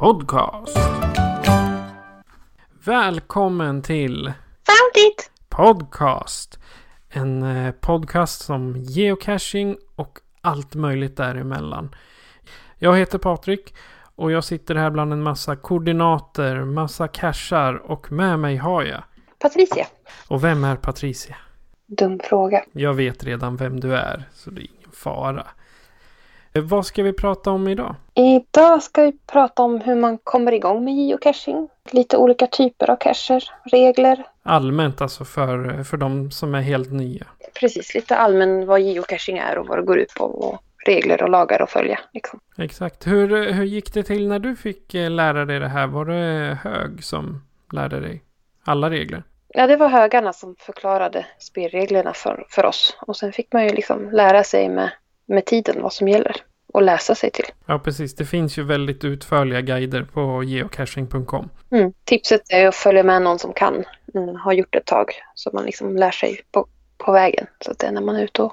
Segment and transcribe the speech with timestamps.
[0.00, 0.78] Podcast.
[2.84, 4.32] Välkommen till
[4.66, 5.30] Found it!
[5.48, 6.58] Podcast.
[7.10, 11.94] En eh, podcast om geocaching och allt möjligt däremellan.
[12.78, 13.74] Jag heter Patrik
[14.14, 19.02] och jag sitter här bland en massa koordinater, massa cachar och med mig har jag.
[19.38, 19.86] Patricia.
[20.28, 21.36] Och vem är Patricia?
[21.86, 22.64] Dum fråga.
[22.72, 25.46] Jag vet redan vem du är, så det är ingen fara.
[26.54, 27.94] Eh, Vad ska vi prata om idag?
[28.14, 31.68] Idag ska vi prata om hur man kommer igång med geocaching.
[31.90, 34.26] Lite olika typer av cacher, regler.
[34.42, 37.26] Allmänt alltså för, för de som är helt nya.
[37.60, 40.24] Precis, lite allmän vad geocaching är och vad det går ut på.
[40.24, 42.00] Och regler och lagar att följa.
[42.12, 42.40] Liksom.
[42.58, 43.06] Exakt.
[43.06, 45.86] Hur, hur gick det till när du fick eh, lära dig det här?
[45.86, 47.42] Var det hög som
[47.72, 48.22] lärde dig
[48.64, 49.22] alla regler?
[49.48, 52.96] Ja, det var högarna som förklarade spelreglerna för, för oss.
[53.06, 54.90] Och sen fick man ju liksom lära sig med,
[55.30, 56.36] med tiden vad som gäller.
[56.72, 57.44] Och läsa sig till.
[57.66, 58.14] Ja, precis.
[58.14, 61.48] Det finns ju väldigt utförliga guider på geocaching.com.
[61.70, 61.92] Mm.
[62.04, 63.84] Tipset är att följa med någon som kan.
[64.14, 65.06] Mm, har gjort ett tag.
[65.34, 66.66] Så man liksom lär sig på,
[66.98, 67.46] på vägen.
[67.60, 68.52] Så att det är när man är ute, och,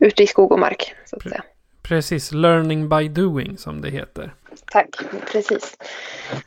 [0.00, 0.94] ute i skog och mark.
[1.04, 1.44] Så att säga.
[1.82, 2.32] Precis.
[2.32, 4.34] Learning by doing som det heter.
[4.66, 4.96] Tack,
[5.32, 5.76] precis.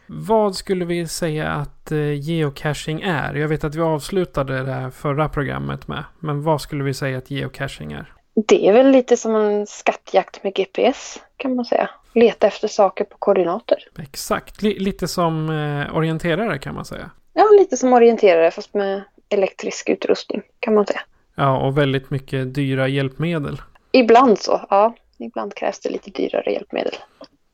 [0.06, 3.34] Vad skulle vi säga att eh, geocaching är?
[3.34, 6.04] Jag vet att vi avslutade det här förra programmet med.
[6.20, 8.15] Men vad skulle vi säga att geocaching är?
[8.48, 11.90] Det är väl lite som en skattjakt med GPS kan man säga.
[12.14, 13.78] Leta efter saker på koordinater.
[14.00, 14.62] Exakt.
[14.62, 17.12] Li- lite som eh, orienterare kan man säga.
[17.34, 21.02] Ja, lite som orienterare fast med elektrisk utrustning kan man säga.
[21.36, 23.62] Ja, och väldigt mycket dyra hjälpmedel.
[23.92, 24.96] Ibland så, ja.
[25.18, 26.94] Ibland krävs det lite dyrare hjälpmedel.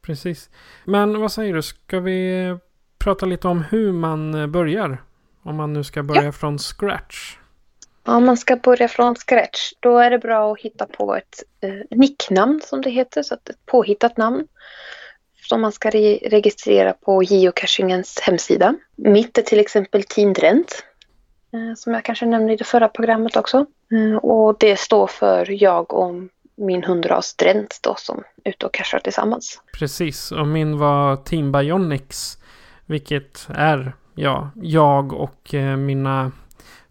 [0.01, 0.49] Precis.
[0.85, 1.61] Men vad säger du?
[1.61, 2.57] Ska vi
[2.99, 4.97] prata lite om hur man eh, börjar?
[5.43, 7.37] Om man nu ska börja från scratch.
[8.03, 11.97] Om man ska börja från scratch, då är det bra att hitta på ett eh,
[11.97, 14.47] nicknamn som det heter, så att ett påhittat namn.
[15.49, 18.75] Som man ska re- registrera på geocachingens hemsida.
[18.95, 20.83] Mitt är till exempel Team Drent.
[21.53, 23.65] Eh, som jag kanske nämnde i det förra programmet också.
[23.91, 26.13] Mm, och det står för jag och
[26.55, 29.61] min hundras Drent då som är ute och cachar tillsammans.
[29.73, 30.31] Precis.
[30.31, 32.37] Och min var Team Bionics.
[32.85, 36.31] Vilket är ja, jag och eh, mina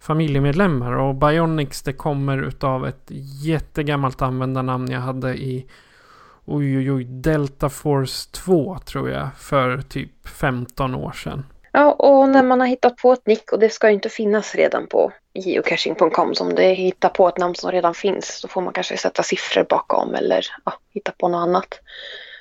[0.00, 0.92] familjemedlemmar.
[0.92, 3.06] Och Bionics det kommer utav ett
[3.44, 5.66] jättegammalt användarnamn jag hade i
[6.44, 9.28] oj, oj, oj, Delta Force 2 tror jag.
[9.38, 11.44] För typ 15 år sedan.
[11.72, 14.54] Ja, och när man har hittat på ett nick och det ska ju inte finnas
[14.54, 18.38] redan på geocaching.com så om det hittar på ett namn som redan finns.
[18.40, 21.80] så får man kanske sätta siffror bakom eller ja, hitta på något annat.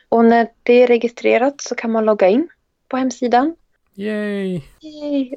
[0.09, 2.47] Och när det är registrerat så kan man logga in
[2.87, 3.55] på hemsidan.
[3.99, 4.61] Yay!
[4.79, 5.35] Yay.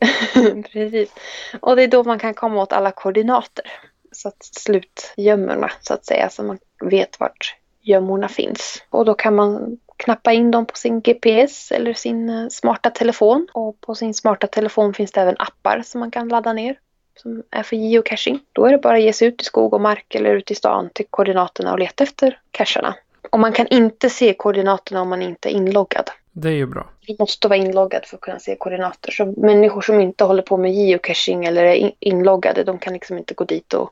[0.72, 1.14] Precis.
[1.60, 3.64] Och det är då man kan komma åt alla koordinater.
[4.12, 6.30] Så att slutgömmorna så att säga.
[6.30, 8.82] Så man vet vart gömmorna finns.
[8.90, 13.48] Och då kan man knappa in dem på sin GPS eller sin eh, smarta telefon.
[13.52, 16.78] Och på sin smarta telefon finns det även appar som man kan ladda ner.
[17.16, 18.40] Som är för geocaching.
[18.52, 20.54] Då är det bara att ge sig ut i skog och mark eller ut i
[20.54, 22.94] stan till koordinaterna och leta efter cacherna.
[23.30, 26.10] Och man kan inte se koordinaterna om man inte är inloggad.
[26.32, 26.86] Det är ju bra.
[27.06, 29.10] Du måste vara inloggad för att kunna se koordinater.
[29.12, 33.18] Så människor som inte håller på med geocaching eller är in- inloggade, de kan liksom
[33.18, 33.90] inte gå dit och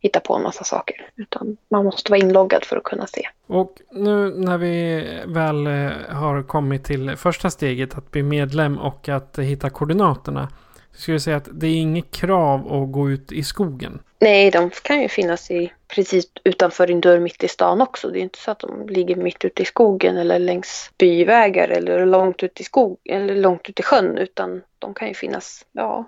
[0.00, 1.10] hitta på en massa saker.
[1.16, 3.28] Utan man måste vara inloggad för att kunna se.
[3.46, 9.08] Och nu när vi väl eh, har kommit till första steget att bli medlem och
[9.08, 10.48] att hitta koordinaterna.
[10.92, 14.00] Skulle jag säga att det är inget krav att gå ut i skogen.
[14.18, 18.08] Nej, de kan ju finnas i, precis utanför din dörr mitt i stan också.
[18.08, 22.06] Det är inte så att de ligger mitt ute i skogen eller längs byvägar eller
[22.06, 24.18] långt ut i skog eller långt ut i sjön.
[24.18, 26.04] Utan de kan ju finnas, ja,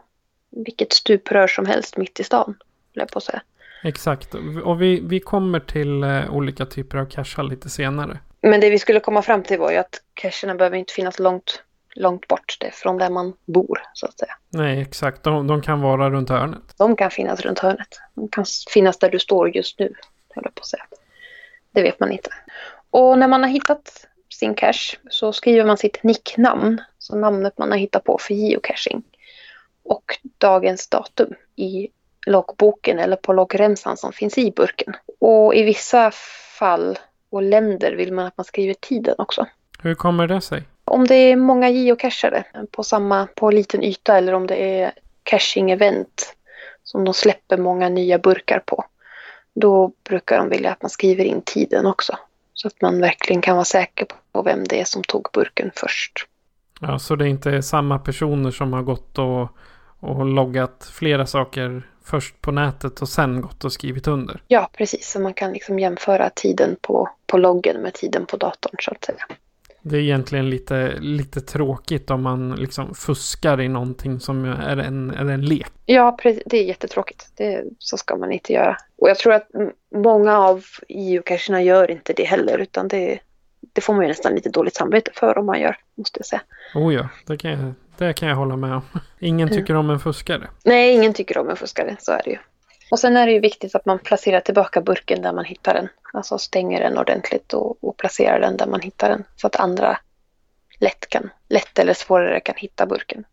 [0.50, 2.54] vilket stuprör som helst mitt i stan.
[2.92, 3.42] jag på att säga.
[3.84, 4.34] Exakt.
[4.64, 8.18] Och vi, vi kommer till eh, olika typer av cachar lite senare.
[8.40, 11.62] Men det vi skulle komma fram till var ju att cacherna behöver inte finnas långt
[11.94, 14.34] långt bort det från där man bor så att säga.
[14.50, 15.22] Nej, exakt.
[15.22, 16.62] De, de kan vara runt hörnet.
[16.78, 18.00] De kan finnas runt hörnet.
[18.14, 19.94] De kan finnas där du står just nu,
[20.34, 20.84] höll jag på att säga.
[21.72, 22.30] Det vet man inte.
[22.90, 27.70] Och när man har hittat sin cache så skriver man sitt nicknamn, så namnet man
[27.70, 29.02] har hittat på för geocaching.
[29.84, 31.88] Och dagens datum i
[32.26, 34.94] loggboken eller på loggremsan som finns i burken.
[35.20, 36.10] Och i vissa
[36.58, 36.98] fall
[37.30, 39.46] och länder vill man att man skriver tiden också.
[39.82, 40.62] Hur kommer det sig?
[40.84, 44.92] Om det är många geocachare på samma, på en liten yta eller om det är
[45.24, 46.34] caching-event
[46.84, 48.84] som de släpper många nya burkar på.
[49.54, 52.18] Då brukar de vilja att man skriver in tiden också.
[52.54, 56.26] Så att man verkligen kan vara säker på vem det är som tog burken först.
[56.80, 59.48] Ja, så det är inte samma personer som har gått och,
[60.00, 64.42] och loggat flera saker först på nätet och sen gått och skrivit under.
[64.48, 65.10] Ja, precis.
[65.10, 69.04] Så man kan liksom jämföra tiden på, på loggen med tiden på datorn så att
[69.04, 69.26] säga.
[69.82, 75.10] Det är egentligen lite, lite tråkigt om man liksom fuskar i någonting som är en,
[75.10, 75.72] är en lek.
[75.86, 77.28] Ja, det är jättetråkigt.
[77.34, 78.76] Det, så ska man inte göra.
[78.98, 79.48] Och jag tror att
[79.94, 83.18] många av geocacherna gör inte det heller utan det,
[83.72, 86.42] det får man ju nästan lite dåligt samvete för om man gör, måste jag säga.
[86.74, 88.82] Oh ja, det kan jag, det kan jag hålla med om.
[89.18, 90.48] Ingen tycker om en fuskare.
[90.64, 92.38] Nej, ingen tycker om en fuskare, så är det ju.
[92.92, 95.88] Och sen är det ju viktigt att man placerar tillbaka burken där man hittar den.
[96.12, 99.24] Alltså stänger den ordentligt och, och placerar den där man hittar den.
[99.36, 99.98] Så att andra
[100.80, 103.24] lätt, kan, lätt eller svårare kan hitta burken.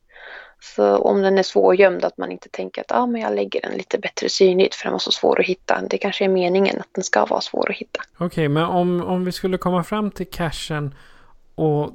[0.59, 3.71] Så om den är svårgömd att man inte tänker att ah, men jag lägger den
[3.71, 5.81] lite bättre synligt för den var så svår att hitta.
[5.89, 8.01] Det kanske är meningen att den ska vara svår att hitta.
[8.13, 10.95] Okej, okay, men om, om vi skulle komma fram till cachen
[11.55, 11.91] och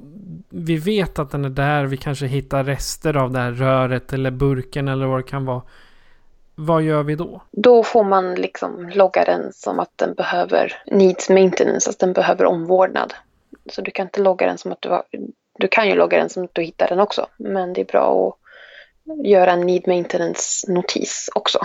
[0.49, 1.85] vi vet att den är där.
[1.85, 5.61] Vi kanske hittar rester av det här röret eller burken eller vad det kan vara.
[6.55, 7.41] Vad gör vi då?
[7.51, 12.45] Då får man liksom logga den som att den behöver needs maintenance, att den behöver
[12.45, 13.13] omvårdnad.
[13.71, 15.03] Så du kan inte logga den som att du har,
[15.59, 17.27] du kan ju logga den som att du hittar den också.
[17.37, 21.59] Men det är bra att göra en need maintenance notis också.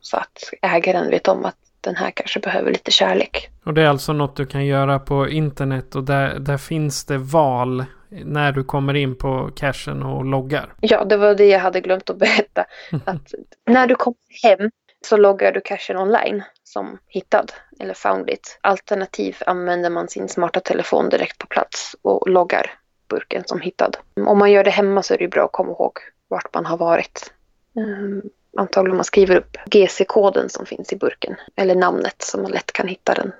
[0.00, 3.50] Så att ägaren vet om att den här kanske behöver lite kärlek.
[3.64, 7.18] Och det är alltså något du kan göra på internet och där, där finns det
[7.18, 7.84] val
[8.24, 10.74] när du kommer in på cachen och loggar.
[10.80, 12.64] Ja, det var det jag hade glömt att berätta.
[13.04, 13.34] Att
[13.66, 14.70] när du kommer hem
[15.06, 17.46] så loggar du cachen online som hittad
[17.80, 18.58] eller found it.
[18.60, 22.70] Alternativt använder man sin smarta telefon direkt på plats och loggar
[23.08, 23.90] burken som hittad.
[24.26, 25.98] Om man gör det hemma så är det bra att komma ihåg
[26.28, 27.32] vart man har varit.
[27.74, 28.22] Um,
[28.56, 32.88] antagligen man skriver upp GC-koden som finns i burken eller namnet så man lätt kan
[32.88, 33.32] hitta den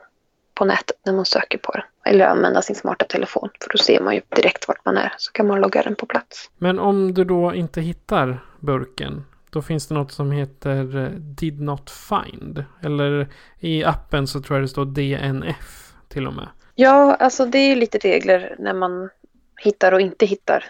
[0.55, 1.83] på nätet när man söker på den.
[2.05, 5.33] Eller använda sin smarta telefon för då ser man ju direkt vart man är så
[5.33, 6.51] kan man logga den på plats.
[6.59, 11.61] Men om du då inte hittar burken då finns det något som heter eh, Did
[11.61, 12.65] Not Find.
[12.83, 13.29] Eller
[13.59, 16.49] i appen så tror jag det står DNF till och med.
[16.75, 19.11] Ja, alltså det är lite regler när man
[19.57, 20.65] hittar och inte hittar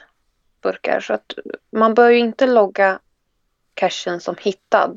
[0.63, 1.01] burkar.
[1.01, 1.35] Så att
[1.73, 2.99] man bör ju inte logga
[3.75, 4.95] cachen som hittad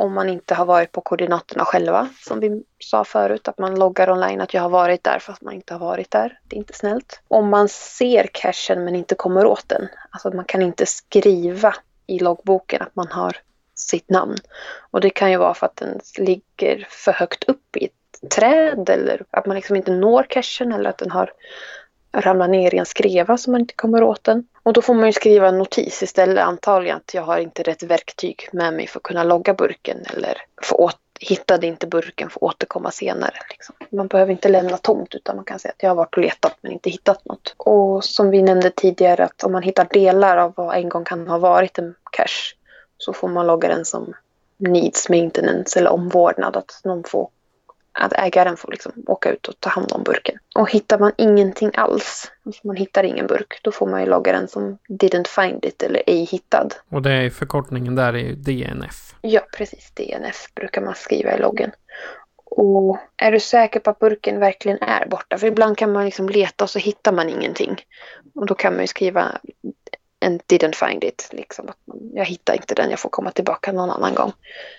[0.00, 2.08] om man inte har varit på koordinaterna själva.
[2.26, 5.54] Som vi sa förut, att man loggar online att jag har varit där fast man
[5.54, 6.38] inte har varit där.
[6.44, 7.20] Det är inte snällt.
[7.28, 9.88] Om man ser cachen men inte kommer åt den.
[10.10, 11.74] Alltså man kan inte skriva
[12.06, 13.36] i loggboken att man har
[13.74, 14.36] sitt namn.
[14.90, 18.88] Och det kan ju vara för att den ligger för högt upp i ett träd
[18.88, 21.32] eller att man liksom inte når cachen eller att den har
[22.12, 24.46] ramlar ner i en skreva så man inte kommer åt den.
[24.62, 27.82] Och då får man ju skriva en notis istället antagligen att jag har inte rätt
[27.82, 32.44] verktyg med mig för att kunna logga burken eller få åt hittade inte burken får
[32.44, 33.34] återkomma senare.
[33.50, 33.74] Liksom.
[33.90, 36.56] Man behöver inte lämna tomt utan man kan säga att jag har varit och letat
[36.60, 37.54] men inte hittat något.
[37.56, 41.28] Och som vi nämnde tidigare att om man hittar delar av vad en gång kan
[41.28, 42.56] ha varit en cache
[42.98, 44.14] så får man logga den som
[44.56, 46.56] needs maintenance eller omvårdnad.
[46.56, 47.28] Att någon får
[47.92, 50.38] att ägaren får liksom åka ut och ta hand om burken.
[50.54, 54.32] Och hittar man ingenting alls, alltså man hittar ingen burk, då får man ju logga
[54.32, 56.68] den som didn't find it eller ej hittad.
[56.88, 59.14] Och det är förkortningen där är ju DNF.
[59.20, 59.90] Ja, precis.
[59.94, 61.70] DNF brukar man skriva i loggen.
[62.44, 65.38] Och är du säker på att burken verkligen är borta?
[65.38, 67.76] För ibland kan man liksom leta och så hittar man ingenting.
[68.34, 69.38] Och då kan man ju skriva
[70.20, 71.28] And didn't find it.
[71.32, 71.72] Liksom.
[72.14, 74.32] Jag hittar inte den, jag får komma tillbaka någon annan gång.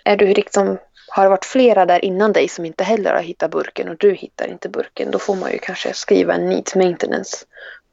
[0.03, 0.77] Är du liksom
[1.13, 4.13] har det varit flera där innan dig som inte heller har hittat burken och du
[4.13, 7.45] hittar inte burken, då får man ju kanske skriva en needs maintenance.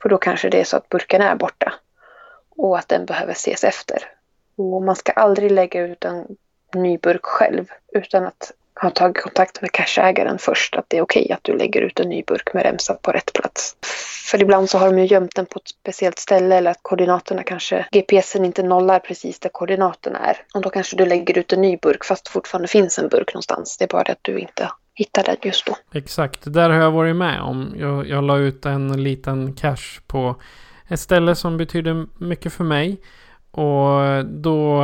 [0.03, 1.73] För då kanske det är så att burken är borta
[2.57, 4.03] och att den behöver ses efter.
[4.57, 6.37] Och man ska aldrig lägga ut en
[6.75, 11.23] ny burk själv utan att har tagit kontakt med cashägaren först att det är okej
[11.23, 13.77] okay att du lägger ut en ny burk med remsa på rätt plats.
[14.31, 17.43] För ibland så har de ju gömt den på ett speciellt ställe eller att koordinaterna
[17.43, 20.37] kanske, GPSen inte nollar precis där koordinaterna är.
[20.55, 23.35] Och då kanske du lägger ut en ny burk fast det fortfarande finns en burk
[23.35, 23.77] någonstans.
[23.79, 25.77] Det är bara det att du inte hittar den just då.
[25.95, 27.75] Exakt, det där har jag varit med om.
[27.79, 30.37] Jag, jag la ut en liten cash på
[30.89, 33.01] ett ställe som betyder mycket för mig.
[33.51, 34.83] Och då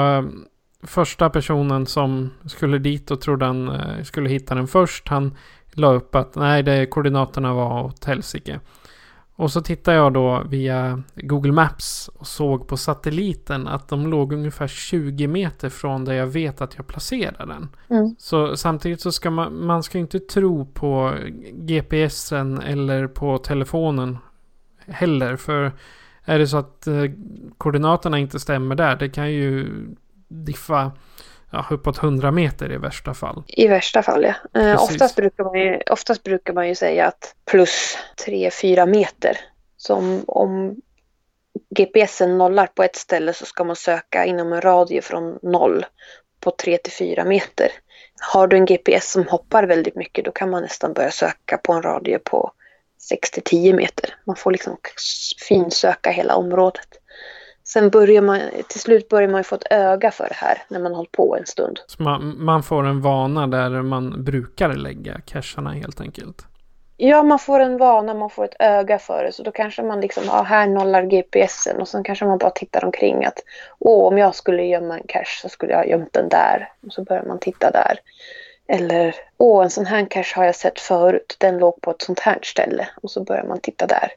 [0.87, 5.09] första personen som skulle dit och trodde han eh, skulle hitta den först.
[5.09, 5.37] Han
[5.73, 8.61] la upp att nej, det koordinaterna var åt helsike.
[9.37, 14.33] Och så tittade jag då via Google Maps och såg på satelliten att de låg
[14.33, 17.69] ungefär 20 meter från där jag vet att jag placerar den.
[17.89, 18.15] Mm.
[18.19, 21.15] Så samtidigt så ska man, man ska inte tro på
[21.53, 24.19] GPSen eller på telefonen
[24.87, 25.37] heller.
[25.37, 25.73] För
[26.25, 27.05] är det så att eh,
[27.59, 29.67] koordinaterna inte stämmer där, det kan ju
[30.29, 30.93] diffa
[31.53, 33.43] ja, uppåt 100 meter i värsta fall.
[33.47, 34.61] I värsta fall ja.
[34.61, 39.37] Eh, oftast, brukar man ju, oftast brukar man ju säga att plus 3-4 meter.
[39.77, 40.77] Så om, om
[41.77, 45.87] GPSen nollar på ett ställe så ska man söka inom en radie från noll
[46.41, 47.69] på 3-4 meter.
[48.33, 51.73] Har du en GPS som hoppar väldigt mycket då kan man nästan börja söka på
[51.73, 52.53] en radie på
[53.13, 54.15] 6-10 meter.
[54.25, 54.77] Man får liksom
[55.49, 56.89] finsöka hela området.
[57.65, 60.81] Sen börjar man, till slut börjar man ju få ett öga för det här när
[60.81, 61.81] man har hållit på en stund.
[61.87, 66.47] Så man, man får en vana där man brukar lägga cacherna helt enkelt.
[66.97, 69.33] Ja, man får en vana, man får ett öga för det.
[69.33, 72.85] Så då kanske man liksom, ja här nollar GPSen och sen kanske man bara tittar
[72.85, 73.39] omkring att
[73.79, 76.69] åh, om jag skulle gömma en cache så skulle jag ha gömt den där.
[76.87, 77.99] Och så börjar man titta där.
[78.69, 81.37] Eller åh, en sån här cache har jag sett förut.
[81.41, 82.89] Den låg på ett sånt här ställe.
[83.03, 84.09] Och så börjar man titta där.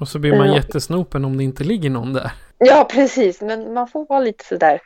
[0.00, 0.54] Och så blir man Ja.
[0.54, 2.30] jättesnopen om det inte ligger någon där.
[2.64, 3.40] Ja, precis.
[3.40, 4.80] Men man får vara lite sådär.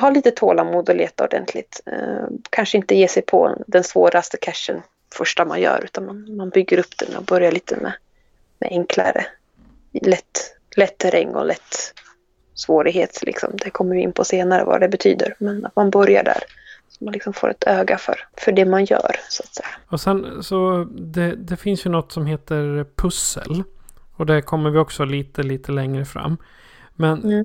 [0.00, 1.80] Ha lite tålamod och leta ordentligt.
[1.86, 4.82] Eh, kanske inte ge sig på den svåraste cachen
[5.14, 5.84] första man gör.
[5.84, 7.92] Utan man, man bygger upp den och börjar lite med,
[8.58, 9.26] med enklare.
[9.92, 11.94] Lätt, lätt terräng och lätt
[12.54, 13.22] svårighet.
[13.22, 13.50] Liksom.
[13.64, 15.34] Det kommer vi in på senare vad det betyder.
[15.38, 16.42] Men att man börjar där.
[16.88, 19.16] Så man liksom får ett öga för, för det man gör.
[19.28, 19.68] så att säga.
[19.88, 23.62] Och sen så det, det finns ju något som heter pussel.
[24.16, 26.36] Och det kommer vi också lite, lite längre fram.
[26.96, 27.44] Men Mm.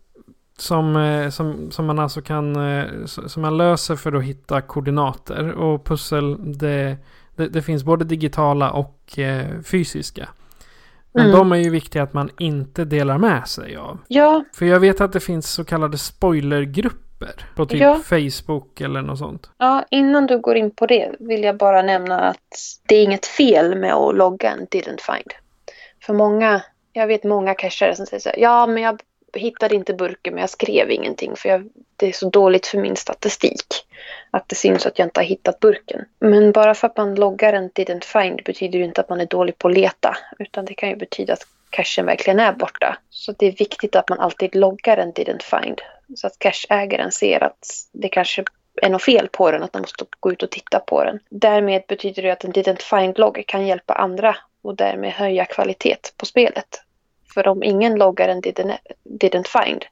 [0.57, 5.51] som, eh, som, som man alltså kan, eh, som man löser för att hitta koordinater.
[5.51, 6.97] Och pussel, det,
[7.35, 10.29] det, det finns både digitala och eh, fysiska.
[11.13, 11.37] Men Mm.
[11.37, 13.97] de är ju viktiga att man inte delar med sig av.
[14.07, 17.45] Ja, För jag vet att det finns så kallade spoilergrupper.
[17.55, 17.99] På typ Ja.
[18.05, 19.49] Facebook eller något sånt.
[19.57, 22.37] Ja, innan du går in på det vill jag bara nämna att
[22.87, 25.31] det är inget fel med att logga en didn't find.
[26.05, 26.61] För många,
[26.93, 28.99] jag vet många cashare som säger så här, ja men jag
[29.39, 32.95] hittade inte burken men jag skrev ingenting för jag, det är så dåligt för min
[32.95, 33.65] statistik.
[34.31, 36.05] Att det syns att jag inte har hittat burken.
[36.19, 39.25] Men bara för att man loggar en didn't find betyder ju inte att man är
[39.25, 40.17] dålig på att leta.
[40.39, 42.97] Utan det kan ju betyda att cachen verkligen är borta.
[43.09, 45.81] Så det är viktigt att man alltid loggar en didn't find.
[46.15, 48.43] Så att cacheägaren ser att det kanske
[48.81, 51.19] är något fel på den, att man måste gå ut och titta på den.
[51.29, 56.25] Därmed betyder det att en didn't find-logg kan hjälpa andra och därmed höja kvalitet på
[56.25, 56.81] spelet.
[57.33, 59.85] För om ingen loggar en didn't, didn't find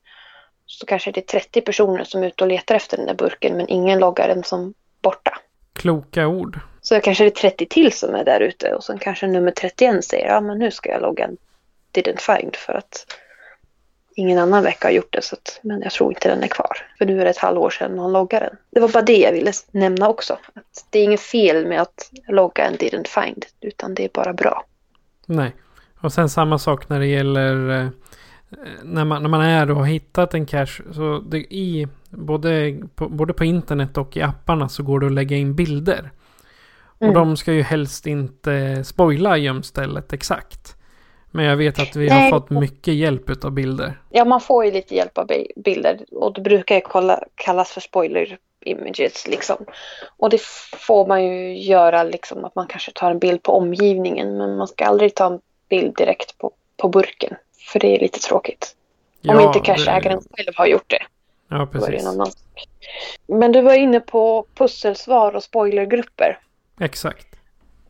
[0.66, 3.58] så kanske det är 30 personer som är ute och letar efter den där burken
[3.58, 5.38] men ingen loggar den som borta.
[5.74, 6.60] Kloka ord.
[6.82, 10.06] Så kanske det är 30 till som är där ute och sen kanske nummer 31
[10.06, 11.38] säger ja men nu ska jag logga en
[11.94, 13.06] didn't find för att
[14.16, 16.78] ingen annan verkar ha gjort det så att, men jag tror inte den är kvar.
[16.98, 18.58] För nu är det ett halvår sedan någon loggade den.
[18.70, 20.34] Det var bara det jag ville nämna också.
[20.34, 24.34] Att det är inget fel med att logga en didn't find utan det är bara
[24.34, 24.66] bra.
[25.26, 25.54] Nej.
[26.02, 27.88] Och sen samma sak när det gäller eh,
[28.84, 30.84] när, man, när man är och har hittat en cache.
[30.92, 35.12] Så det, i, både, på, både på internet och i apparna så går det att
[35.12, 36.12] lägga in bilder.
[36.82, 37.14] Och Mm.
[37.14, 40.76] de ska ju helst inte spoila gömstället exakt.
[41.32, 42.32] Men jag vet att vi har Nej.
[42.32, 44.00] fått mycket hjälp av bilder.
[44.10, 47.72] Ja, man får ju lite hjälp av bi- bilder och det brukar ju kolla, kallas
[47.72, 49.58] för spoiler images liksom.
[50.18, 50.42] Och det
[50.88, 54.68] får man ju göra liksom att man kanske tar en bild på omgivningen men man
[54.68, 57.36] ska aldrig ta en bild direkt på, på burken.
[57.72, 58.76] För det är lite tråkigt.
[59.28, 61.04] Om inte cacheägaren själv har gjort det.
[61.48, 62.04] Ja, det precis.
[63.28, 66.40] Men du var inne på pusselsvar och spoilergrupper.
[66.80, 67.28] Exakt.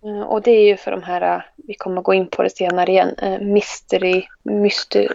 [0.03, 2.49] Eh, Och det är ju för de här, eh, vi kommer gå in på det
[2.49, 5.13] senare igen, eh, mystery, myster,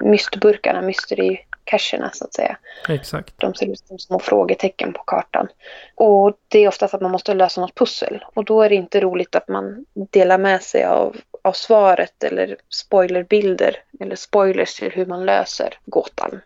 [0.00, 2.56] mysterburkarna, mystery-cacherna så att säga.
[2.88, 3.34] Exakt.
[3.36, 5.48] De ser ut som små frågetecken på kartan.
[5.94, 8.24] Och det är oftast att man måste lösa något pussel.
[8.34, 12.56] Och då är det inte roligt att man delar med sig av, av svaret eller
[12.68, 16.40] spoilerbilder eller spoilers till hur man löser gåtan.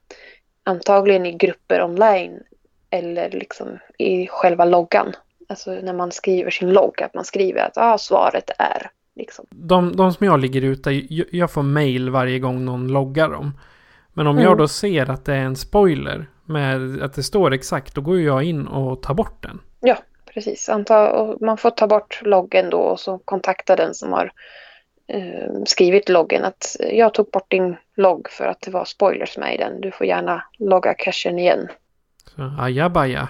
[0.65, 2.41] Antagligen i grupper online
[2.91, 5.13] eller liksom i själva loggan.
[5.49, 9.47] Alltså när man skriver sin logg, att man skriver att ah, svaret är liksom.
[9.51, 10.91] De, de som jag ligger ute,
[11.37, 13.59] jag, får mail varje gång någon loggar dem.
[14.13, 14.45] Men om Mm.
[14.49, 18.21] jag då ser att det är en spoiler med att det står exakt, då går
[18.21, 19.61] jag in och tar bort den.
[19.81, 19.97] Ja,
[20.35, 20.69] precis.
[20.69, 24.33] Anta, man får ta bort loggen då och så kontakta den som har
[25.67, 29.59] skrivit loggen att jag tog bort din logg för att det var spoilers med i
[29.59, 29.81] den.
[29.81, 31.69] Du får gärna logga cachen igen.
[32.37, 33.29] Så, ajabaja.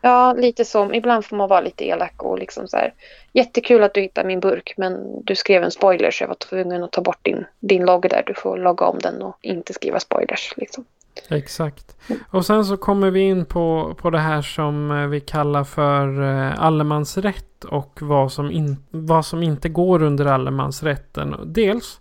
[0.00, 0.94] Ja, lite som.
[0.94, 2.94] Ibland får man vara lite elak och liksom så här.
[3.32, 6.84] Jättekul att du hittade min burk men du skrev en spoiler så jag var tvungen
[6.84, 8.22] att ta bort din, din logg där.
[8.26, 10.84] Du får logga om den och inte skriva spoilers liksom.
[11.28, 11.96] Exakt.
[12.30, 16.22] Och sen så kommer vi in på, på det här som eh, vi kallar för
[16.22, 21.36] eh, allemansrätt och vad som, in, vad som inte går under allemansrätten.
[21.44, 22.00] Dels,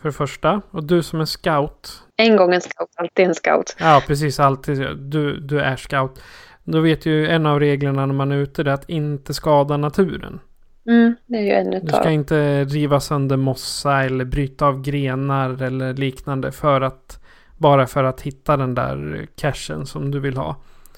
[0.00, 2.02] för det första, och du som är scout.
[2.16, 3.76] En gång en scout, alltid en scout.
[3.78, 4.96] Ja, precis, alltid.
[4.96, 6.20] Du, du är scout.
[6.64, 9.76] Då vet ju en av reglerna när man är ute det är att inte skada
[9.76, 10.40] naturen.
[10.86, 12.00] Mm, det är ju en Du utav...
[12.00, 17.20] ska inte riva sönder mossa eller bryta av grenar eller liknande för att
[17.60, 20.56] bara för att hitta den där cachen som du vill ha.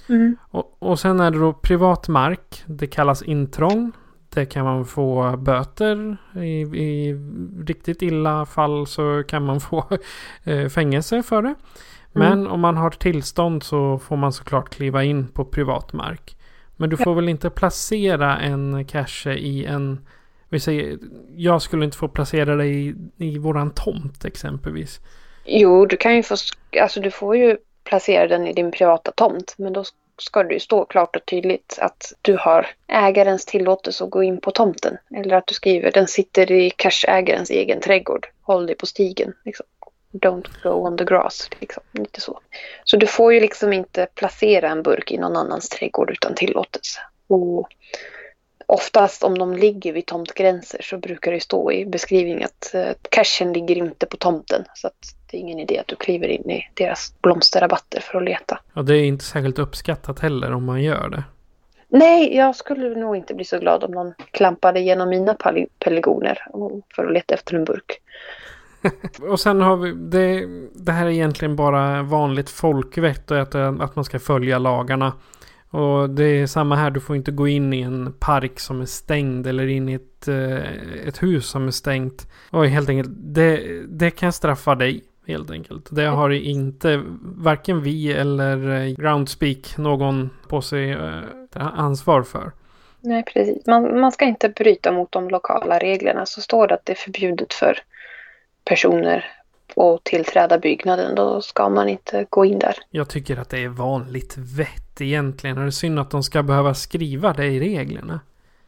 [0.09, 0.37] Mm.
[0.51, 2.65] Och, och sen är det då privat mark.
[2.67, 3.93] Det kallas intrång.
[4.35, 6.17] Det kan man få böter.
[6.37, 7.15] I, i
[7.67, 9.85] riktigt illa fall så kan man få
[10.45, 11.55] eh, fängelse för det.
[12.13, 16.37] Men om man har tillstånd så får man såklart kliva in på privat mark.
[16.77, 20.01] Men du får väl inte placera en cache i en...
[20.49, 20.99] Vi säger,
[21.37, 25.01] jag skulle inte få placera det i, i våran tomt exempelvis.
[25.45, 26.37] Jo, du kan ju få,
[26.81, 29.85] alltså du får ju placera den i din privata tomt, men då
[30.19, 34.41] ska det ju stå klart och tydligt att du har ägarens tillåtelse att gå in
[34.41, 34.97] på tomten.
[35.17, 38.29] Eller att du skriver den sitter i cashägarens egen trädgård.
[38.43, 39.35] Håll dig på stigen.
[39.45, 39.67] Liksom.
[40.13, 41.51] Don't go on the grass.
[41.61, 41.83] Liksom.
[41.93, 42.41] Lite så.
[42.85, 47.01] Så du får ju liksom inte placera en burk i någon annans trädgård utan tillåtelse.
[47.27, 47.69] Och
[48.73, 53.53] oftast om de ligger vid tomtgränser så brukar det stå i beskrivningen att eh, cashen
[53.53, 54.65] ligger inte på tomten.
[54.75, 58.25] Så att det är ingen idé att du kliver in i deras blomsterrabatter för att
[58.25, 58.61] leta.
[58.75, 61.25] Och det är inte särskilt uppskattat heller om man gör det.
[61.89, 65.37] Nej, jag skulle nog inte bli så glad om någon klampade genom mina
[65.79, 66.39] pelargoner
[66.95, 68.01] för att leta efter en burk.
[69.31, 73.97] Och sen har vi, det, det här är egentligen bara vanligt folkvett och att, att
[73.97, 75.13] man ska följa lagarna.
[75.73, 78.87] Och det är samma här, du får inte gå in i en park som är
[78.87, 82.27] stängd eller in i ett, eh, ett hus som är stängt.
[82.51, 85.05] Och helt enkelt, det, det kan straffa dig.
[85.27, 85.89] Helt enkelt.
[85.91, 91.23] Det har inte varken vi eller eh, Groundspeak någon på sig eh,
[91.55, 92.53] ansvar för.
[93.01, 93.67] Nej, precis.
[93.67, 96.27] Man, man ska inte bryta mot de lokala reglerna.
[96.27, 97.79] Så står det att det är förbjudet för
[98.65, 99.25] personer
[99.77, 101.15] att tillträda byggnaden.
[101.15, 102.77] Då ska man inte gå in där.
[102.91, 105.59] Jag tycker att det är vanligt vett egentligen.
[105.59, 108.21] Och det är synd att de ska behöva skriva det i reglerna.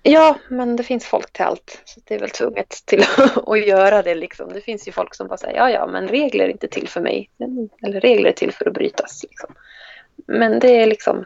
[0.02, 1.82] Ja, men det finns folk till allt.
[1.84, 3.04] Så det är väl tvunget till
[3.46, 4.52] att göra det liksom.
[4.52, 7.00] Det finns ju folk som bara säger ja, ja, men regler är inte till för
[7.00, 7.30] mig.
[7.82, 9.22] Eller regler är till för att brytas.
[9.22, 9.54] Liksom.
[10.26, 11.24] Men det är liksom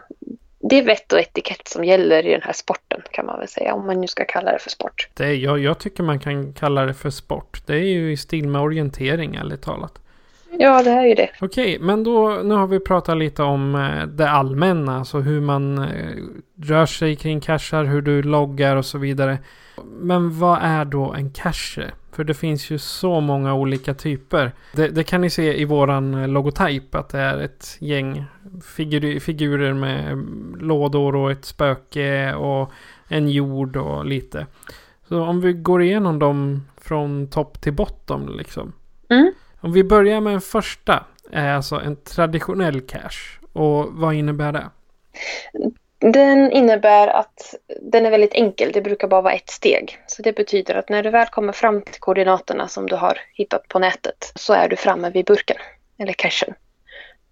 [0.61, 3.75] det är vett och etikett som gäller i den här sporten kan man väl säga.
[3.75, 5.09] Om man nu ska kalla det för sport.
[5.15, 7.63] Det är, jag, jag tycker man kan kalla det för sport.
[7.67, 9.93] Det är ju i stil med orientering ärligt talat.
[10.51, 11.31] Ja, det är ju det.
[11.41, 14.99] Okej, men då nu har vi pratat lite om eh, det allmänna.
[14.99, 16.17] Alltså hur man eh,
[16.63, 19.39] rör sig kring cacher, hur du loggar och så vidare.
[20.01, 21.91] Men vad är då en cache?
[22.13, 24.53] För det finns ju så många olika typer.
[24.73, 28.25] Det, det kan ni se i våran eh, logotyp att det är ett gäng
[28.77, 30.25] figur, figurer med
[30.61, 32.73] lådor och ett spöke och
[33.09, 34.47] en jord och lite.
[35.09, 38.73] Så om vi går igenom dem från topp till bottom liksom.
[39.09, 39.33] Mm.
[39.61, 41.05] Om vi börjar med den första.
[41.33, 43.39] Är alltså en traditionell cache.
[43.53, 44.71] Och vad innebär det?
[45.99, 48.73] Den innebär att den är väldigt enkel.
[48.73, 49.99] Det brukar bara vara ett steg.
[50.07, 53.69] Så det betyder att när du väl kommer fram till koordinaterna som du har hittat
[53.69, 55.57] på nätet så är du framme vid burken
[55.99, 56.55] eller cachen.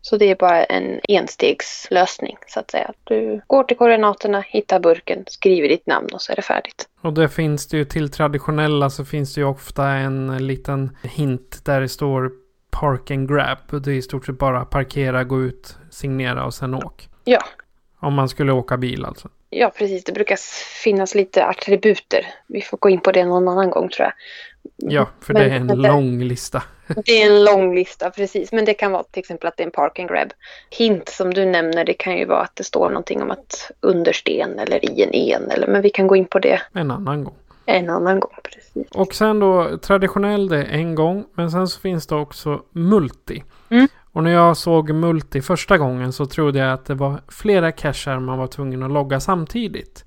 [0.08, 2.92] Så det är bara en enstegslösning så att säga.
[3.04, 6.88] Du går till koordinaterna, hittar burken, skriver ditt namn och så är det färdigt.
[7.00, 11.60] Och det finns det ju till traditionella så finns det ju ofta en liten hint
[11.64, 12.30] där det står
[12.70, 13.58] Park and Grab.
[13.84, 17.08] Det är i stort sett bara parkera, gå ut, signera och sen åk.
[17.24, 17.40] Ja,
[18.00, 19.28] Om man skulle åka bil alltså.
[19.50, 20.04] ja precis.
[20.04, 20.38] Det brukar
[20.82, 22.26] finnas lite attributer.
[22.46, 24.12] Vi får gå in på det någon annan gång tror jag.
[24.92, 26.62] Ja, för Men- det är en men lång lista.
[27.06, 28.52] Det är en lång lista, precis.
[28.52, 30.32] Men det kan vara till exempel att det är en park and grab.
[30.70, 34.12] Hint som du nämner, det kan ju vara att det står någonting om att under
[34.12, 35.50] sten eller i en en.
[35.50, 37.34] Eller, men vi kan gå in på det En annan gång.
[37.66, 38.32] en annan gång.
[38.42, 38.90] Precis.
[38.90, 41.24] Och sen då traditionell det är en gång.
[41.34, 43.44] Men sen så finns det också multi.
[43.70, 43.88] Mm.
[44.12, 48.18] Och när jag såg multi första gången så trodde jag att det var flera cacher
[48.18, 50.05] man var tvungen att logga samtidigt.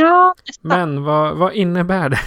[0.00, 2.18] Ja, Men vad, vad innebär det?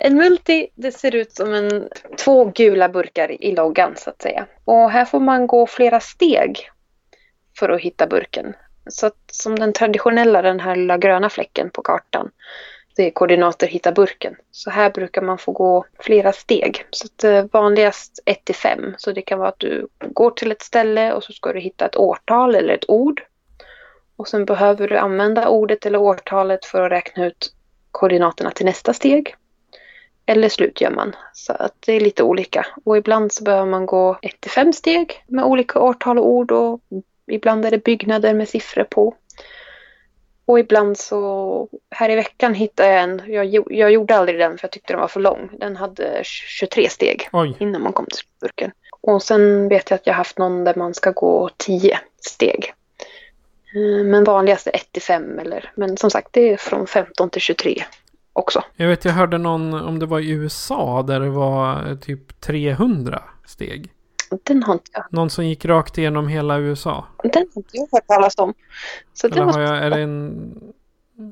[0.00, 1.88] en multi, det ser ut som en,
[2.18, 4.46] två gula burkar i loggan så att säga.
[4.64, 6.70] Och här får man gå flera steg
[7.58, 8.54] för att hitta burken.
[8.86, 12.30] Så att som den traditionella, den här lilla gröna fläcken på kartan.
[12.96, 14.36] det är koordinater hitta burken.
[14.50, 16.86] Så här brukar man få gå flera steg.
[16.90, 18.94] Så att, eh, vanligast 1 till 5.
[18.98, 21.86] Så det kan vara att du går till ett ställe och så ska du hitta
[21.86, 23.22] ett årtal eller ett ord.
[24.16, 27.52] Och sen behöver du använda ordet eller årtalet för att räkna ut
[27.90, 29.34] koordinaterna till nästa steg.
[30.26, 31.16] Eller slutgömman.
[31.32, 32.66] Så att det är lite olika.
[32.84, 36.52] Och ibland så behöver man gå 1 till 5 steg med olika årtal och ord.
[36.52, 36.80] Och
[37.30, 39.14] ibland är det byggnader med siffror på.
[40.46, 44.64] Och ibland så, här i veckan hittade jag en, jag, jag gjorde aldrig den för
[44.64, 45.50] jag tyckte den var för lång.
[45.58, 47.56] Den hade 23 steg Oj.
[47.60, 48.70] innan man kom till slutburken.
[49.00, 52.72] Och sen vet jag att jag haft någon där man ska gå 10 steg.
[53.74, 57.30] Eh, Men vanligast är 1 till 5 eller, men som sagt det är från 15
[57.30, 57.84] till 23
[58.32, 58.62] också.
[58.76, 62.40] Jag vet, jag hörde någon, om det var i USA, där det var eh, typ
[62.40, 63.92] 300 steg.
[64.44, 67.04] Den har inte jag, Någon som gick rakt igenom hela USA.
[67.22, 68.54] den har inte jag hört talas om.
[69.14, 70.54] Så Eller har jag, är det en...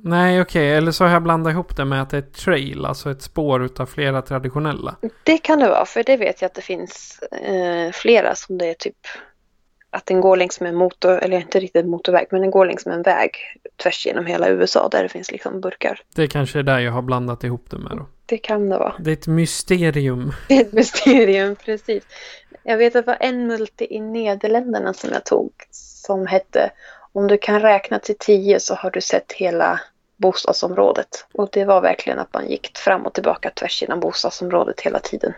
[0.05, 0.75] Nej, okej.
[0.75, 3.23] Eller så har jag blandat ihop det med att det är ett trail, alltså ett
[3.23, 4.97] spår utav flera traditionella.
[5.23, 8.67] det kan det vara, för det vet jag att det finns eh, flera som det
[8.71, 8.97] är typ
[9.95, 12.87] att den går längs med en motor, eller inte riktigt motorväg, men den går längs
[12.87, 13.31] med en väg
[13.83, 16.01] tvärs genom hela USA där det finns liksom burkar.
[16.15, 18.07] Det kanske är där jag har blandat ihop det med då.
[18.27, 18.95] Det kan det vara.
[18.99, 20.33] Det är ett mysterium.
[20.49, 22.05] Det är ett mysterium, precis.
[22.63, 26.71] Jag vet att det var en multi i Nederländerna som jag tog som hette
[27.13, 29.81] Om du kan räkna till tio så har du sett hela
[30.17, 31.27] bostadsområdet.
[31.35, 35.35] Och det var verkligen att man gick fram och tillbaka tvärs genom bostadsområdet hela tiden.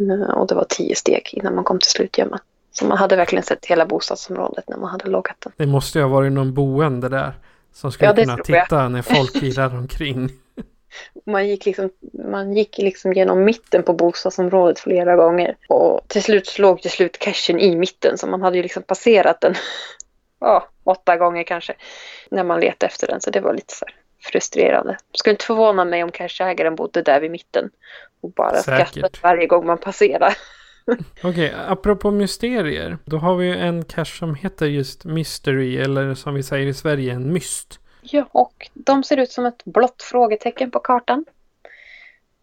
[0.00, 2.40] Eh, Och det var tio steg innan man kom till slutgömman.
[2.78, 5.52] Så man hade verkligen sett hela bostadsområdet när man hade loggat den.
[5.56, 7.32] Det måste ju ha varit någon boende där.
[7.72, 8.44] Som skulle Ja, kunna jag.
[8.44, 10.30] titta när folk irrar omkring.
[11.26, 11.90] Man gick, liksom,
[12.32, 15.56] man gick liksom genom mitten på bostadsområdet flera gånger.
[15.68, 19.40] Och till slut låg till slut cashen i mitten så man hade ju liksom passerat
[19.40, 19.54] den
[20.40, 21.74] ja, åtta gånger kanske
[22.30, 23.20] när man letade efter den.
[23.20, 23.94] Så det var lite så här
[24.30, 24.96] frustrerande.
[25.14, 27.70] Skulle inte förvåna mig om cashägaren bodde där vid mitten
[28.20, 28.88] och bara Säkert.
[28.88, 30.36] skrattade varje gång man passerar.
[31.22, 32.98] Okej, apropå mysterier.
[33.04, 35.76] Då har vi ju en cache som heter just Mystery.
[35.76, 37.80] Eller som vi säger i Sverige, en myst.
[38.02, 41.24] Ja, och de ser ut som ett blått frågetecken på kartan.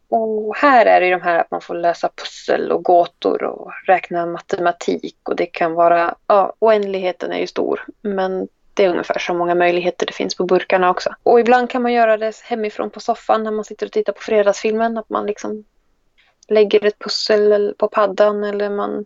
[0.10, 3.72] Och här är det ju de här att man får lösa pussel och gåtor och
[3.88, 7.86] räkna matematik och det kan vara, ja, oändligheten är ju stor.
[8.02, 11.10] Men det är ungefär så många möjligheter det finns på burkarna också.
[11.24, 14.22] Och ibland kan man göra det hemifrån på soffan när man sitter och tittar på
[14.22, 14.98] fredagsfilmen.
[14.98, 15.64] Att man liksom
[16.48, 19.06] lägger ett pussel på paddan eller man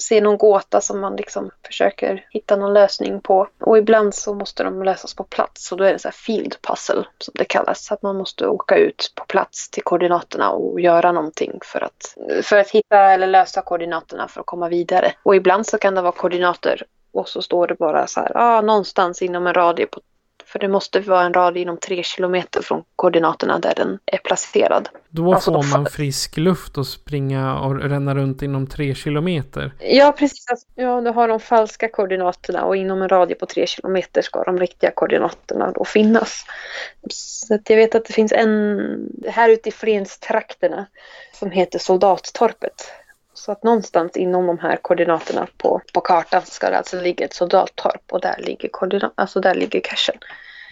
[0.00, 3.48] ser någon gåta som man liksom försöker hitta någon lösning på.
[3.60, 6.56] Och ibland så måste de lösas på plats och då är det så här field
[6.62, 7.84] puzzle som det kallas.
[7.84, 12.16] Så att man måste åka ut på plats till koordinaterna och göra någonting för att,
[12.42, 15.12] för att hitta eller lösa koordinaterna för att komma vidare.
[15.22, 16.82] Och ibland så kan det vara koordinater
[17.12, 20.00] och så står det bara så här, ah, någonstans inom en radie på
[20.48, 24.88] för det måste vara en radie inom tre kilometer från koordinaterna där den är placerad.
[25.08, 29.72] Då Alltså, får då man frisk luft och springa och ränna runt inom tre kilometer.
[29.80, 30.50] Ja, precis.
[30.50, 34.44] Alltså, Ja, du har de falska koordinaterna och inom en radie på tre kilometer ska
[34.44, 36.44] de riktiga koordinaterna då finnas.
[37.10, 38.78] Så jag vet att det finns en
[39.28, 40.86] här ute i Flenstrakterna
[41.32, 42.92] som heter Soldattorpet.
[43.38, 47.34] Så att någonstans inom de här koordinaterna på, på kartan ska det alltså ligga ett
[47.34, 48.70] soldattorp och där ligger,
[49.14, 50.14] alltså där ligger cachen.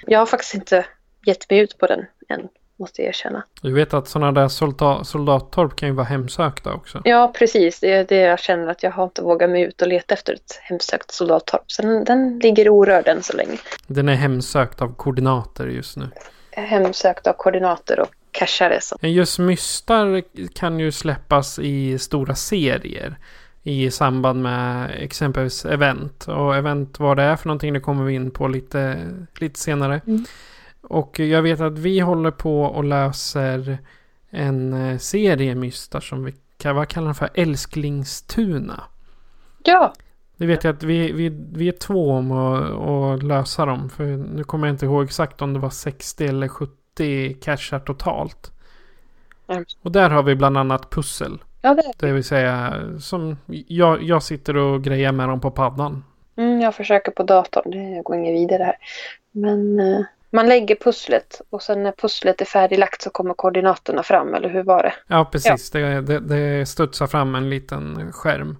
[0.06, 0.86] Jag har faktiskt inte
[1.26, 3.44] gett mig ut på den än, måste jag erkänna.
[3.62, 7.00] Du vet att sådana där solda- soldattorp kan ju vara hemsökta också.
[7.04, 7.80] Ja, precis.
[7.80, 10.32] Det är det jag känner att jag har inte vågat mig ut och leta efter
[10.34, 11.62] ett hemsökt soldattorp.
[11.66, 13.58] Så den, den ligger orörd än så länge.
[13.86, 16.08] Den är hemsökt av koordinater just nu.
[16.50, 18.80] Hemsökt av koordinater och cachare.
[18.80, 18.96] Så.
[19.00, 20.22] Just mystar
[20.54, 23.18] kan ju släppas i stora serier.
[23.62, 26.28] I samband med exempelvis event.
[26.28, 30.00] Och event vad det är för någonting det kommer vi in på lite, lite senare.
[30.06, 30.24] Mm.
[30.80, 33.78] Och jag vet att vi håller på och löser
[34.30, 37.28] en eh, serie mystar som vi kan, vad kallar den för?
[37.34, 38.82] Älsklingstuna.
[39.64, 39.92] Ja,
[40.36, 43.90] Det vet jag att vi, vi, vi är två om att, att lösa dem.
[43.90, 46.72] För nu kommer jag inte ihåg exakt om det var 60 eller 70
[47.40, 48.52] cashar totalt.
[49.48, 49.64] Mm.
[49.82, 51.38] Och där har vi bland annat pussel.
[51.62, 56.04] ja det, vill säga som jag, jag sitter och grejar med dem på paddan.
[56.36, 57.70] mm, jag försöker på datorn.
[57.70, 58.76] Det går inget vidare här.
[59.32, 64.34] Men eh, man lägger pusslet och sen när pusslet är färdiglagt så kommer koordinaterna fram.
[64.34, 64.94] Eller hur var det?
[65.06, 65.70] Ja, precis.
[65.70, 68.56] Det, det, det studsar fram en liten skärm.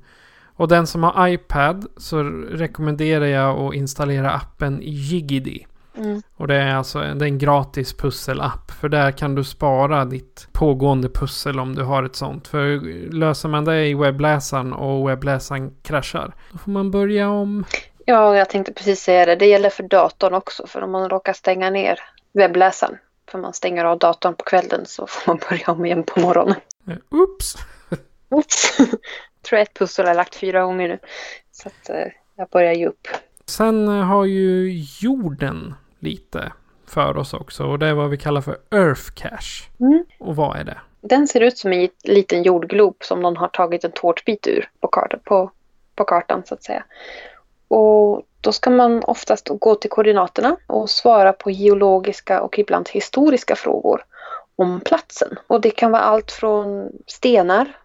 [0.56, 5.64] Och den som har iPad så rekommenderar jag att installera appen Jiggedy.
[5.96, 6.22] Mm.
[6.36, 8.70] Och det är alltså det är en gratis pusselapp.
[8.80, 12.48] För där kan du spara ditt pågående pussel om du har ett sånt.
[12.48, 12.80] För
[13.12, 16.34] löser man det i webbläsaren och webbläsaren kraschar.
[16.52, 17.64] Då får man börja om.
[18.04, 19.36] Ja, jag tänkte precis säga det.
[19.36, 20.66] Det gäller för datorn också.
[20.66, 22.00] För om man råkar stänga ner
[22.32, 22.98] webbläsaren
[23.30, 26.56] För man stänger av datorn på kvällen så får man börja om igen på morgonen.
[26.88, 27.56] Eh, Oops!
[28.28, 28.76] Oops!
[29.48, 30.98] tror jag ett pussel har lagt fyra gånger nu.
[31.52, 33.08] Så att eh, jag börjar ge upp.
[33.46, 36.52] Sen eh, har ju jorden lite
[36.86, 37.64] för oss också.
[37.64, 39.70] Och det är vad vi kallar för Earth Cache.
[39.80, 40.04] Mm.
[40.18, 40.78] Och vad är det?
[41.00, 44.88] Den ser ut som en liten jordglob som någon har tagit en tårtbit ur på
[44.88, 45.50] kartan, på,
[45.94, 46.84] på kartan så att säga.
[47.68, 53.56] Och då ska man oftast gå till koordinaterna och svara på geologiska och ibland historiska
[53.56, 54.04] frågor
[54.56, 55.28] om platsen.
[55.46, 57.78] Och det kan vara allt från stenar.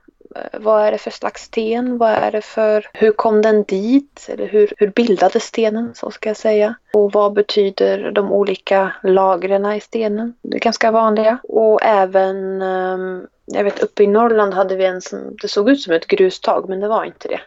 [0.54, 1.98] Vad är det för slags sten?
[1.98, 2.88] Vad är det för...
[2.94, 4.28] Hur kom den dit?
[4.30, 5.92] Eller hur, hur bildades stenen?
[5.96, 6.76] Så ska jag säga.
[6.94, 10.34] Och vad betyder de olika lagren i stenen?
[10.42, 11.38] Det är ganska vanliga.
[11.44, 12.62] Och även...
[12.62, 15.38] Ehm, jag vet uppe i Norrland hade vi en som...
[15.42, 17.42] Det såg ut som ett grustag men det var inte det.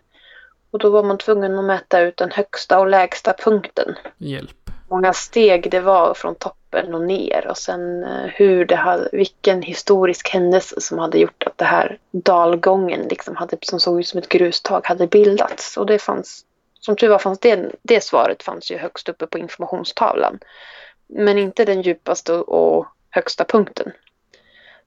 [0.70, 4.63] Och då var man tvungen att mäta ut den högsta och lägsta punkten Hjälp
[4.94, 9.62] många steg det var från toppen och ner och sen eh, hur det hade, vilken
[9.62, 14.18] historisk händelse som hade gjort att det här dalgången liksom hade, som såg ut som
[14.18, 15.76] ett grustag hade bildats.
[15.76, 16.44] Och det fanns,
[16.80, 20.38] som tur var fanns det, det svaret fanns ju högst uppe på informationstavlan.
[21.09, 23.92] Men inte den djupaste och högsta punkten.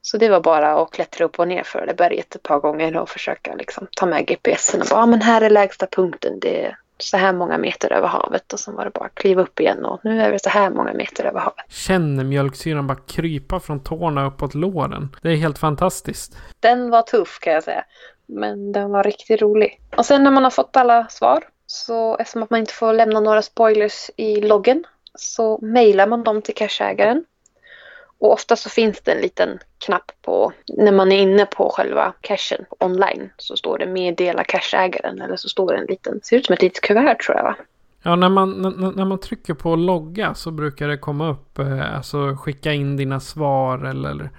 [0.02, 2.98] Så det var bara att klättra upp och ner för det berget ett par gånger
[2.98, 6.39] och försöka liksom ta med GPSen och bara, ah, men här är lägsta punkten.
[6.39, 9.60] Det så här många meter över havet och sen var det bara att kliva upp
[9.60, 11.66] igen och nu är det så här många meter över havet.
[11.70, 15.16] Känner mjölksyran bara krypa från tårna uppåt låren.
[15.22, 16.38] Det är helt fantastiskt.
[16.60, 17.84] Den var tuff kan jag säga.
[18.26, 19.82] Men den var riktigt rolig.
[19.98, 23.20] Och sen när man har fått alla svar så eftersom att man inte får lämna
[23.20, 24.84] några spoilers i loggen
[25.16, 27.24] så mejlar man dem till cacheägaren.
[28.20, 32.14] Och ofta så finns det en liten knapp på när man är inne på själva
[32.22, 36.46] cachen online så står det meddela cacheägaren eller så står det en liten, ser ut
[36.46, 37.56] som ett litet kuvert tror jag va?
[38.04, 41.96] Ja, när man, när, när man trycker på logga så brukar det komma upp, eh,
[41.96, 44.30] alltså skicka in dina svar eller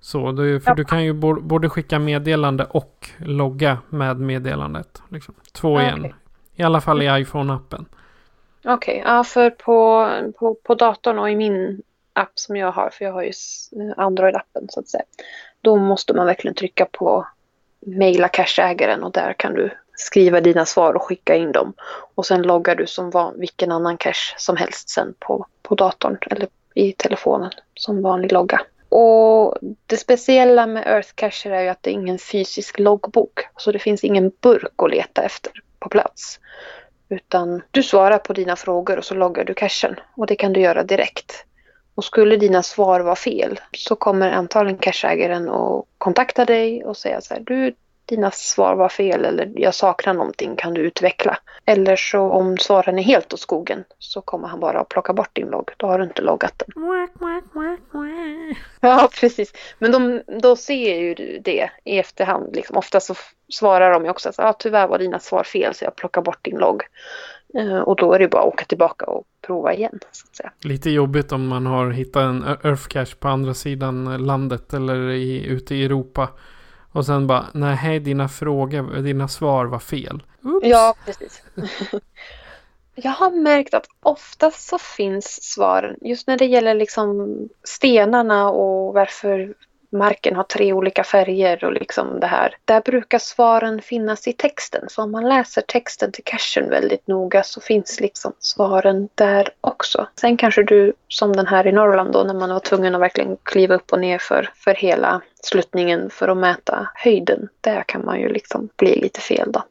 [0.00, 0.32] så.
[0.32, 0.74] Du, för Ja.
[0.74, 5.02] du kan ju både skicka meddelande och logga med meddelandet.
[5.08, 5.34] Liksom.
[5.52, 5.98] Två igen.
[5.98, 6.14] okej.
[6.54, 7.84] I alla fall i iPhone-appen.
[8.64, 11.82] Okej, ja för på, på, på datorn och i min
[12.20, 13.32] app som jag har, för jag har ju
[13.76, 15.04] eh, Android-appen så att säga.
[15.60, 17.26] Då måste man verkligen trycka på
[17.80, 21.72] mejla cashägaren och där kan du skriva dina svar och skicka in dem.
[22.14, 26.18] Och sen loggar du som van, vilken annan cash som helst sen på, på datorn
[26.30, 28.60] eller i telefonen som vanlig logga.
[28.88, 33.40] Och det speciella med Earth Cacher är ju att det är ingen fysisk loggbok.
[33.56, 36.40] Så det finns ingen burk att leta efter på plats.
[37.08, 39.96] Utan du svarar på dina frågor och så loggar du cachen.
[40.16, 41.44] Och det kan du göra direkt.
[41.94, 47.20] Och skulle dina svar vara fel så kommer antagligen cacheägaren att kontakta dig och säga
[47.20, 47.40] så här.
[47.40, 47.74] Du,
[48.10, 51.38] dina svar var fel eller jag saknar någonting, kan du utveckla?
[51.64, 55.36] Eller så om svaren är helt åt skogen så kommer han bara att plocka bort
[55.36, 55.70] din logg.
[55.76, 56.68] Då har du inte loggat den.
[58.80, 59.52] Ja, precis.
[59.78, 62.56] Men de, då ser ju du det i efterhand.
[62.56, 62.76] Liksom.
[62.76, 63.14] Ofta så
[63.48, 66.44] svarar de ju också att ah, tyvärr var dina svar fel så jag plockar bort
[66.44, 66.82] din logg.
[67.54, 69.98] Eh, och då är det bara att åka tillbaka och prova igen.
[70.12, 70.52] Så att säga.
[70.64, 75.10] Lite jobbigt om man har hittat en Ear- Earth Cache på andra sidan landet eller
[75.10, 76.28] i, ute i Europa.
[76.92, 80.22] Och sen bara, nej, dina frågor, dina svar var fel.
[80.42, 80.66] Oops.
[80.66, 81.42] Ja, precis.
[82.94, 88.94] Jag har märkt att oftast så finns svaren, just när det gäller liksom stenarna och
[88.94, 89.54] varför
[89.92, 92.56] marken har tre olika färger och liksom det här.
[92.64, 94.84] Där brukar svaren finnas i texten.
[94.88, 100.06] Så om man läser texten till cashen väldigt noga så finns liksom svaren där också.
[100.20, 103.36] Sen kanske du, som den här i Norrland då, när man var tvungen att verkligen
[103.42, 107.48] kliva upp och ner för, för hela sluttningen för att mäta höjden.
[107.60, 109.62] Där kan man ju liksom bli lite fel då.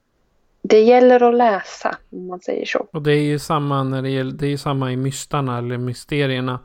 [0.61, 2.87] Det gäller att läsa, om man säger så.
[2.91, 5.77] Och det är ju samma när det gäller, det är ju samma i mystarna eller
[5.77, 6.59] mysterierna.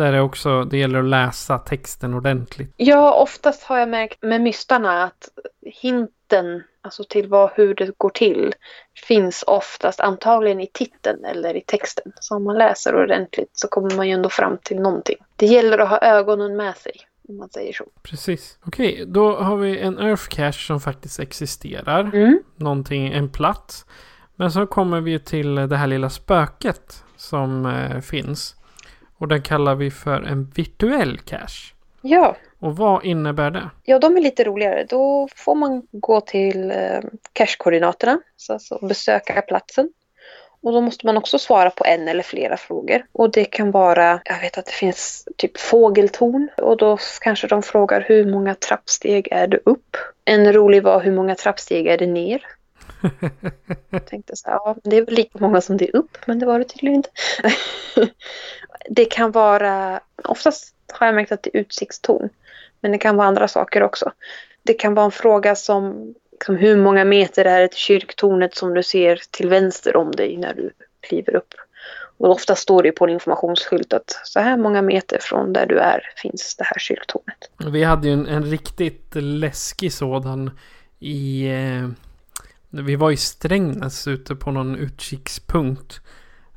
[0.00, 2.74] Där är också, det gäller att läsa texten ordentligt.
[2.76, 5.28] Ja, oftast har jag märkt med mystarna att
[5.62, 8.54] hinten, alltså till vad, hur det går till,
[9.08, 12.12] finns oftast antagligen i titeln eller i texten.
[12.20, 15.16] Så om man läser ordentligt så kommer man ju ändå fram till någonting.
[15.36, 16.92] Det gäller att ha ögonen med sig,
[17.28, 17.84] om man säger så.
[18.02, 18.58] Precis.
[18.64, 22.00] Okej, då har vi en Earth Cache som faktiskt existerar.
[22.00, 22.38] Mm.
[22.56, 23.86] Någonting, en plats.
[24.36, 28.56] Men så kommer vi till det här lilla spöket som eh, finns.
[29.20, 31.74] Och den kallar vi för en virtuell cache.
[32.00, 32.36] Ja.
[32.58, 33.70] Och vad innebär det?
[33.84, 34.84] Ja, de är lite roligare.
[34.88, 37.00] Då får man gå till eh,
[37.32, 39.88] cache-koordinaterna, så alltså besöka platsen.
[40.62, 43.04] Och då måste man också svara på en eller flera frågor.
[43.12, 46.48] Och det kan vara, jag vet att det finns typ fågeltorn.
[46.56, 49.96] Och då kanske de frågar hur många trappsteg är det upp?
[50.24, 52.46] En rolig var hur många trappsteg är det ner?
[53.90, 56.38] Jag tänkte så här, ja, det är väl lika många som det är upp, men
[56.38, 57.10] det var det tydligen inte.
[58.88, 62.28] det kan vara, oftast har jag märkt att det är utsiktstorn.
[62.80, 64.12] Men det kan vara andra saker också.
[64.62, 68.74] Det kan vara en fråga som, liksom, hur många meter är det till kyrktornet som
[68.74, 71.54] du ser till vänster om dig när du kliver upp.
[72.18, 75.78] Och ofta står det på en informationsskylt att så här många meter från där du
[75.78, 77.50] är finns det här kyrktornet.
[77.72, 80.50] Vi hade ju en, en riktigt läskig sådan
[80.98, 81.48] i...
[81.48, 81.88] Eh,
[82.70, 86.00] vi var i Strängnäs ute på någon utkikspunkt.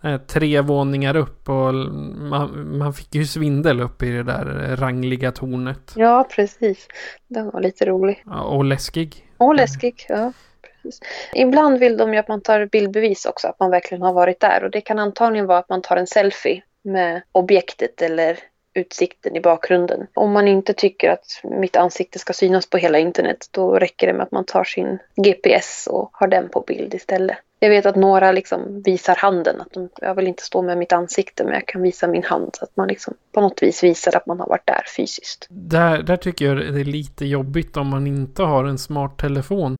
[0.04, 5.32] Eh, tre våningar upp och man, man fick ju svindel upp i det där rangliga
[5.32, 5.94] tornet.
[5.96, 6.88] Ja, precis.
[7.28, 8.24] Den var lite rolig.
[8.26, 9.28] Ja, och läskig.
[9.38, 10.34] Och läskig, ja.
[10.62, 11.02] Precis.
[11.34, 14.64] Ibland vill de ju att man tar bildbevis också, att man verkligen har varit där.
[14.64, 18.40] Och det kan antagligen vara att man tar en selfie med objektet eller
[18.74, 20.08] utsikten i bakgrunden.
[20.14, 24.14] Om man inte tycker att mitt ansikte ska synas på hela internet då räcker det
[24.14, 27.38] med att man tar sin GPS och har den på bild istället.
[27.60, 29.62] Jag vet att några liksom visar handen.
[29.62, 32.50] Att de, jag vill inte stå med mitt ansikte men jag kan visa min hand.
[32.54, 35.48] Så att man liksom på något vis visar att man har varit där fysiskt.
[35.50, 39.76] Där, där tycker jag det är lite jobbigt om man inte har en smart telefon.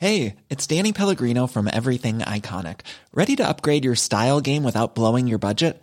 [0.00, 2.78] Hey, it's Danny Pellegrino from Everything Iconic.
[3.12, 5.82] Ready to upgrade your style game without blowing your budget?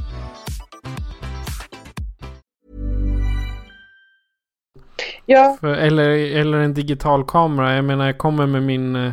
[5.31, 7.75] Ja, För, eller, eller en digital kamera.
[7.75, 9.11] Jag menar jag kommer med min eh,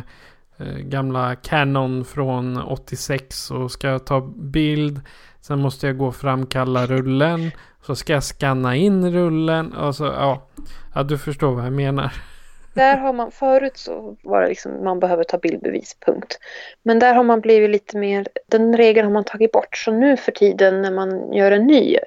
[0.79, 5.01] gamla Canon från 86 och ska ta bild.
[5.41, 7.51] Sen måste jag gå och framkalla rullen.
[7.85, 9.73] Så ska jag scanna in rullen.
[9.73, 10.47] Och så, ja.
[10.95, 12.13] ja, du förstår vad jag menar.
[12.73, 16.39] där har man förut så var det liksom man behöver ta bildbevis, punkt.
[16.83, 19.77] Men där har man blivit lite mer, den regeln har man tagit bort.
[19.77, 22.01] Så nu för tiden när man gör en ny eh,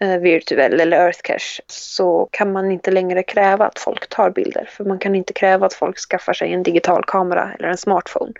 [0.00, 4.64] virtuell eller Earth Cache så kan man inte längre kräva att folk tar bilder.
[4.70, 8.32] För man kan inte kräva att folk skaffar sig en digital kamera eller en smartphone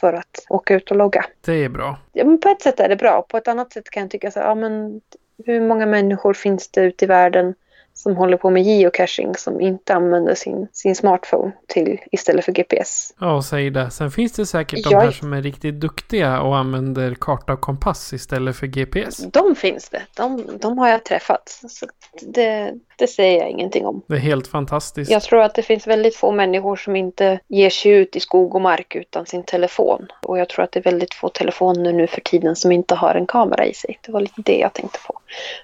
[0.00, 1.24] för att åka ut och logga.
[1.44, 1.98] Det är bra.
[2.12, 3.22] Ja, men på ett sätt är det bra.
[3.22, 5.00] På ett annat sätt kan jag tycka så här, ja men
[5.46, 7.54] hur många människor finns det ute i världen
[7.96, 13.14] som håller på med geocaching som inte använder sin, sin smartphone till istället för GPS.
[13.20, 13.90] Ja, säg det.
[13.90, 17.60] Sen finns det säkert de Jag- här som är riktigt duktiga och använder karta och
[17.60, 19.16] kompass istället för GPS.
[19.16, 20.02] De finns det.
[20.16, 21.60] De, de har jag träffat.
[21.68, 21.86] Så
[22.22, 24.02] det, det säger jag ingenting om.
[24.06, 25.10] Det är helt fantastiskt.
[25.10, 28.54] Jag tror att det finns väldigt få människor som inte ger sig ut i skog
[28.54, 30.06] och mark utan sin telefon.
[30.22, 33.14] Och jag tror att det är väldigt få telefoner nu för tiden som inte har
[33.14, 33.98] en kamera i sig.
[34.06, 35.18] Det var lite det jag tänkte på.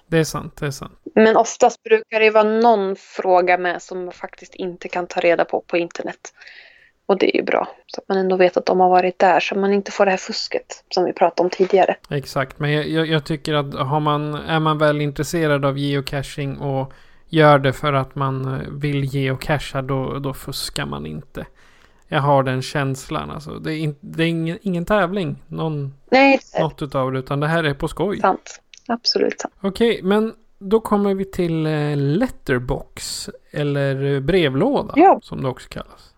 [0.07, 0.93] Det är sant, det är sant.
[1.15, 5.45] Men oftast brukar det vara någon fråga med som man faktiskt inte kan ta reda
[5.45, 6.33] på på internet.
[7.07, 7.69] Och det är ju bra.
[7.87, 10.11] Så att man ändå vet att de har varit där så man inte får det
[10.11, 11.97] här fusket som vi pratade om tidigare.
[12.11, 16.59] Exakt, men jag, jag, jag tycker att har man, är man väl intresserad av geocaching
[16.59, 16.93] och
[17.29, 21.47] gör det för att man eh, vill geocacha då, då fuskar man inte.
[22.09, 23.51] Jag har den känslan alltså.
[23.51, 27.19] Det är, in, det är ingen, ingen tävling, någon, Nej, det är något utav det,
[27.19, 28.21] utan det här är på skoj.
[28.21, 28.61] sant.
[28.87, 29.55] Absolut sant.
[29.61, 35.19] Okej, men då kommer vi till eh, letterbox eller brevlåda Ja.
[35.23, 36.09] som det också kallas.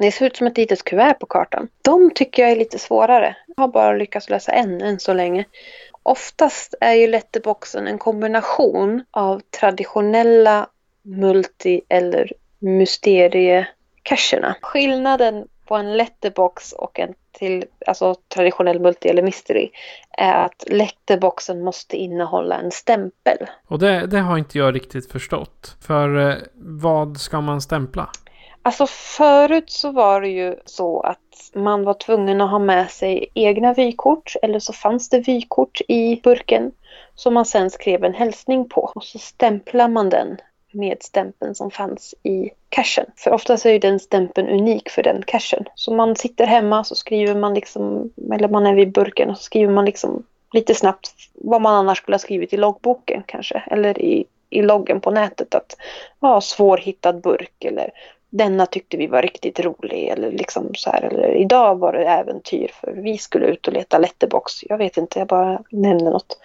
[0.00, 1.68] Det ser ut som ett litet kuvert på kartan.
[1.82, 3.36] De tycker jag är lite svårare.
[3.56, 5.44] Jag har bara lyckats lösa en än så länge.
[6.02, 10.66] Oftast är ju letterboxen en kombination av traditionella
[11.02, 14.56] multi eller mysteriecacherna.
[14.60, 19.70] Skillnaden på en letterbox och en till, alltså traditionell multi eller mystery
[20.10, 23.38] är att letterboxen måste innehålla en stämpel.
[23.66, 25.76] Och det, det har inte jag riktigt förstått.
[25.80, 28.10] För eh, vad ska man stämpla?
[28.62, 28.86] Alltså
[29.16, 33.74] förut så var det ju så att man var tvungen att ha med sig egna
[33.74, 36.72] vykort eller så fanns det vykort i burken
[37.14, 40.36] som man sen skrev en hälsning på och så stämplar man den
[40.74, 43.06] med stämpeln som fanns i cachen.
[43.16, 45.64] För oftast är ju den stämpeln unik för den cachen.
[45.74, 49.42] Så man sitter hemma så skriver man liksom, eller man är vid burken och så
[49.42, 53.62] skriver man liksom lite snabbt vad man annars skulle ha skrivit i loggboken kanske.
[53.66, 55.76] Eller i, i loggen på nätet att
[56.20, 57.90] ja, svårhittad burk eller
[58.30, 61.02] denna tyckte vi var riktigt rolig eller liksom så här.
[61.02, 64.52] Eller idag var det äventyr för vi skulle ut och leta letterbox.
[64.62, 66.38] Jag vet inte, jag bara nämner något.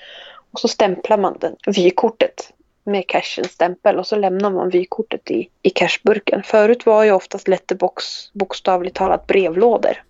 [0.52, 2.54] Och så stämplar man den, vykortet
[2.90, 6.44] med cashens stämpel och så lämnar man vykortet i, i cashburken.
[6.44, 10.04] Förut var ju oftast letterbox bokstavligt talat brevlådor.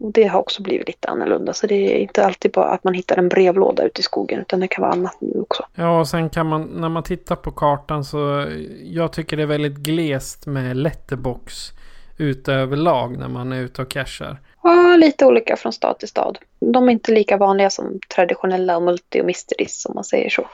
[0.00, 1.52] Och det har också blivit lite annorlunda.
[1.52, 4.40] Så det är inte alltid bara att man hittar en brevlåda ute i skogen.
[4.40, 5.66] Utan det kan vara annat nu också.
[5.74, 8.46] Ja, och sen kan man, när man tittar på kartan så
[8.82, 11.72] jag tycker det är väldigt glest med letterbox
[12.16, 14.40] ute överlag när man är ute och cashar.
[14.62, 16.38] Ja, lite olika från stad till stad.
[16.60, 20.46] De är inte lika vanliga som traditionella multi och mysteries om man säger så.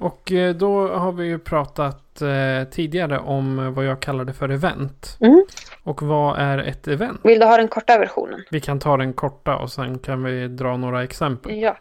[0.00, 2.07] Och eh, då har vi ju pratat
[2.70, 5.16] tidigare om vad jag kallade för event.
[5.20, 5.44] Mm.
[5.82, 7.20] Och vad är ett event?
[7.24, 8.44] Vill du ha den korta versionen?
[8.50, 11.56] Vi kan ta den korta och sen kan vi dra några exempel.
[11.56, 11.76] Ja,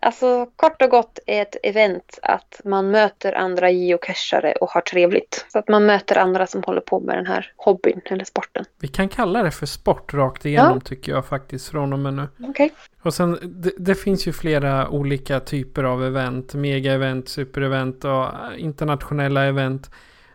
[0.00, 5.46] alltså kort och gott är ett event att man möter andra geocachare och har trevligt.
[5.48, 8.64] Så att man möter andra som håller på med den här hobbyn eller sporten.
[8.80, 12.28] Vi kan kalla det för sport rakt igenom tycker jag faktiskt från och med nu.
[12.48, 12.72] Okej.
[13.02, 16.54] Och sen, det, det finns ju flera olika typer av event.
[16.54, 19.79] Mega-event, super-event och internationella event.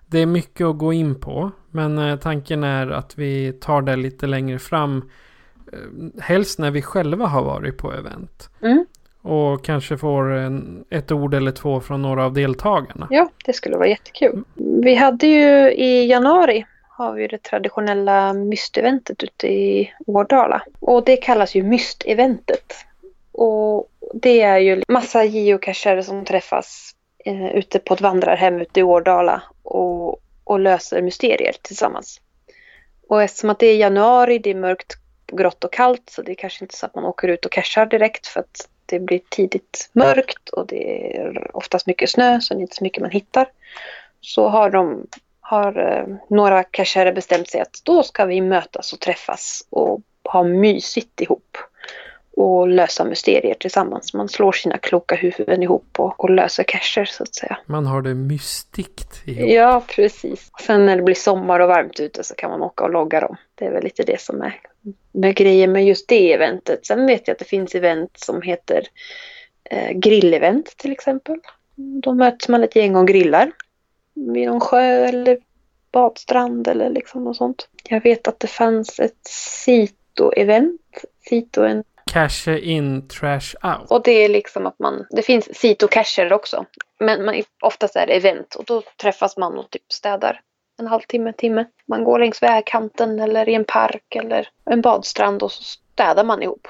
[0.06, 1.52] Det är mycket att gå in på.
[1.72, 5.10] Men eh, tanken är att vi tar det lite längre fram.
[5.74, 8.50] Eh, helst när vi själva har varit på event.
[8.62, 8.86] Mm.
[9.22, 13.08] Och kanske får en, ett ord eller två från några av deltagarna.
[13.10, 14.44] Ja, det skulle vara jättekul.
[14.84, 16.66] Vi hade ju i januari
[16.98, 20.62] har vi det traditionella mysteventet ute i Årdala.
[20.80, 22.74] Och det kallas ju mysteventet.
[23.32, 26.92] Och det är ju massa geocachare som träffas
[27.26, 32.22] eh, ute på ett vandrarhem ute i Årdala och, och löser mysterier tillsammans.
[33.08, 34.94] Och eftersom att det är januari, det är mörkt,
[35.28, 37.86] grått och kallt så det är kanske inte så att man åker ut och cashar
[37.86, 42.60] direkt för att det blir tidigt mörkt och det är oftast mycket snö så det
[42.60, 43.48] är inte så mycket man hittar.
[44.22, 45.08] Så har de
[45.40, 50.44] har eh, några cashare bestämt sig att då ska vi mötas och träffas och ha
[50.44, 51.58] mysigt ihop
[52.36, 54.14] och lösa mysterier tillsammans.
[54.14, 57.58] Man slår sina kloka huvuden ihop och, och löser cacher så att säga.
[57.66, 59.50] Man har det mystikt ihop.
[59.50, 60.52] Ja, precis.
[60.62, 63.36] Sen när det blir sommar och varmt ute så kan man åka och logga dem.
[63.56, 64.62] Det är väl lite det som är
[65.12, 66.86] med grejen med just det eventet.
[66.86, 68.88] Sen vet jag att det finns event som heter
[69.70, 71.40] eh, grillevent till exempel.
[71.76, 73.52] Då möts man ett gäng och grillar
[74.14, 75.38] vid någon sjö eller
[75.92, 77.68] badstrand eller liksom något sånt.
[77.90, 80.80] Jag vet att det fanns ett Sito-event.
[81.30, 83.92] Sito är en Cash in, trash out.
[83.92, 86.66] och det är liksom att man, det finns Sito-cacher också.
[87.00, 90.42] Men man, oftast är det event och då träffas man och typ städar
[90.80, 91.66] en halvtimme, timme.
[91.88, 96.44] Man går längs vägkanten eller i en park eller en badstrand och så städar man
[96.44, 96.68] ihop.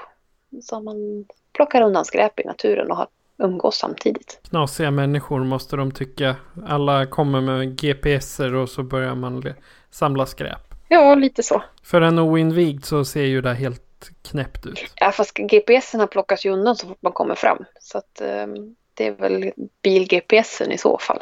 [0.61, 3.07] Så man plockar undan skräp i naturen och har
[3.37, 4.39] umgås samtidigt.
[4.49, 6.35] Knasiga människor måste de tycka.
[6.67, 9.53] Alla kommer med GPSer och så börjar man
[9.91, 10.61] samla skräp.
[10.87, 11.63] Ja, lite så.
[11.83, 14.79] För en oinvigd så ser ju det helt knäppt ut.
[14.95, 17.65] Ja, fast GPSerna plockas ju undan så fort man kommer fram.
[17.79, 19.51] Så att ehm, det är väl
[19.83, 21.19] bil-GPSen i så fall.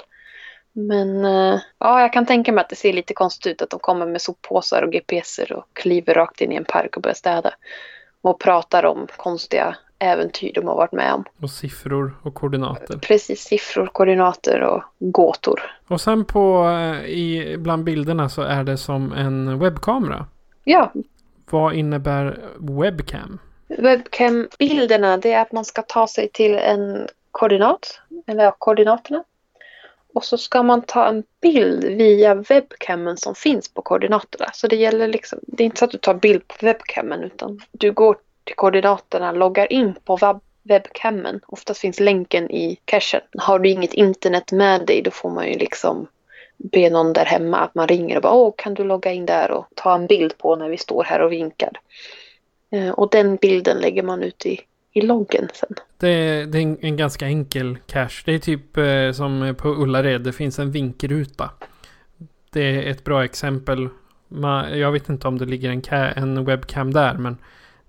[0.73, 3.79] Men eh, ja, jag kan tänka mig att det ser lite konstigt ut att de
[3.79, 7.53] kommer med soppåsar och GPSer och kliver rakt in i en park och börjar städa.
[8.21, 11.23] Och pratar om konstiga äventyr de har varit med om.
[11.41, 12.97] Och siffror och koordinater.
[12.97, 15.61] Precis, siffror, koordinater och gåtor.
[15.87, 20.25] Och sen på, eh, i, bland bilderna så är det som en webbkamera.
[20.63, 20.93] Ja,
[21.53, 23.39] vad innebär webcam?
[23.67, 29.23] Webcam-bilderna det är att man ska ta sig till en koordinat, eller koordinaterna.
[30.13, 34.45] Och så ska man ta en bild via webcamen som finns på koordinaterna.
[34.53, 37.61] Så det gäller liksom, det är inte så att du tar bild på webcamen utan
[37.71, 41.39] du går till koordinaterna, loggar in på webcamen.
[41.47, 43.21] Oftast finns länken i cachen.
[43.37, 46.07] Har du inget internet med dig då får man ju liksom
[46.57, 49.51] be någon där hemma att man ringer och bara åh kan du logga in där
[49.51, 51.71] och ta en bild på när vi står här och vinkar.
[52.71, 54.59] Eh, Och den bilden lägger man ut i,
[54.91, 55.75] i loggen sen.
[55.97, 58.23] Det är, det är en, en ganska enkel cache.
[58.25, 60.21] Det är typ eh, som på Ullared.
[60.21, 61.49] Det finns en vinkruta.
[62.49, 63.89] Det är ett bra exempel.
[64.27, 65.81] Man, jag vet inte om det ligger en,
[66.15, 67.13] en webcam där.
[67.13, 67.37] Men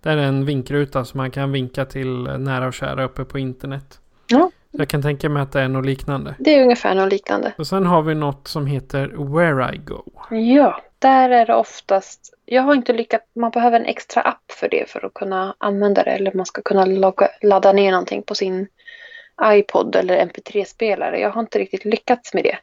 [0.01, 4.01] det är en vinkruta som man kan vinka till nära och kära uppe på internet.
[4.27, 4.51] Ja.
[4.77, 6.35] Jag kan tänka mig att det är något liknande.
[6.39, 7.53] Det är ungefär något liknande.
[7.59, 10.03] Och sen har vi något som heter Where I Go.
[10.31, 12.35] Ja, där är det oftast...
[12.45, 13.25] Jag har inte lyckats...
[13.35, 16.11] Man behöver en extra app för det för att kunna använda det.
[16.11, 18.69] Eller man ska kunna logga, ladda ner någonting på sin
[19.43, 21.21] iPod eller MP3-spelare.
[21.21, 22.59] Jag har inte riktigt lyckats med det.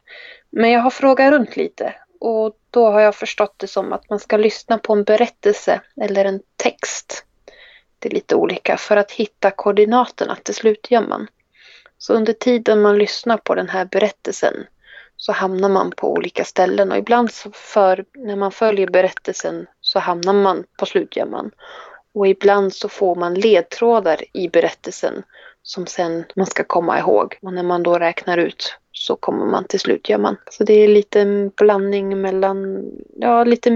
[0.50, 1.94] Men jag har frågat runt lite.
[2.20, 6.24] Och då har jag förstått det som att man ska lyssna på en berättelse eller
[6.24, 7.24] en text.
[7.98, 11.26] Det är lite olika för att hitta koordinaterna till slutgömman.
[12.02, 14.54] Så under tiden man lyssnar på den här berättelsen
[15.16, 20.32] så hamnar man på olika ställen och ibland för, när man följer berättelsen så hamnar
[20.32, 21.50] man på slutgömman.
[22.14, 25.22] Och ibland så får man ledtrådar i berättelsen
[25.62, 27.38] som sen man ska komma ihåg.
[27.42, 30.36] Och när man då räknar ut så kommer man till slutgömman.
[30.50, 32.84] Så det är lite en blandning mellan,
[33.16, 33.70] ja lite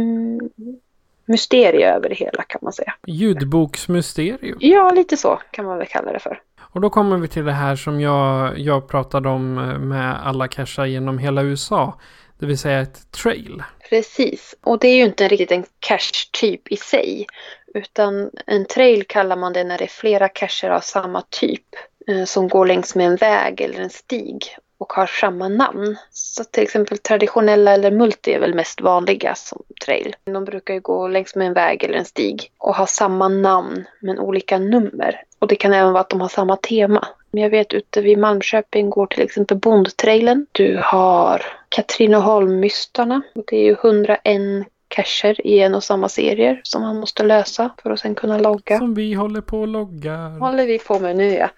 [1.24, 2.94] mysterie över det hela kan man säga.
[3.06, 4.58] Ljudboksmysterium.
[4.60, 6.40] Ja, lite så kan man väl kalla det för.
[6.76, 10.48] Och då kommer vi till det här som jag, jag pratade om eh, med alla
[10.48, 11.98] cashar genom hela USA.
[12.38, 13.62] Det vill säga ett trail.
[13.88, 17.26] Precis, och det är ju inte riktigt en cache-typ i sig.
[17.74, 21.64] Utan en trail kallar man det när det är flera cacher av samma typ.
[22.08, 25.96] Eh, som går längs med en väg eller en stig och har samma namn.
[26.10, 30.16] Så till exempel traditionella eller multi är väl mest vanliga som trail.
[30.24, 33.84] De brukar ju gå längs med en väg eller en stig och ha samma namn
[34.00, 35.22] men olika nummer.
[35.38, 37.08] Och det kan även vara att de har samma tema.
[37.30, 40.46] Jag vet ute vid Malmköping går till exempel Bondtrailen.
[40.52, 43.22] Du har Katrineholm-mystarna.
[43.46, 47.90] Det är ju 101 cacher i en och samma serier som man måste lösa för
[47.90, 48.78] att sen kunna logga.
[48.78, 50.38] Som vi håller på och loggar.
[50.38, 51.48] håller vi på med nu ja.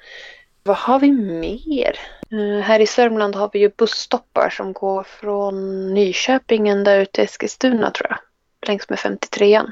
[0.68, 1.98] Vad har vi mer?
[2.32, 7.24] Uh, här i Sörmland har vi ju busstoppar som går från Nyköping ända ut till
[7.24, 8.18] Eskilstuna tror jag.
[8.66, 9.70] Längs med 53an.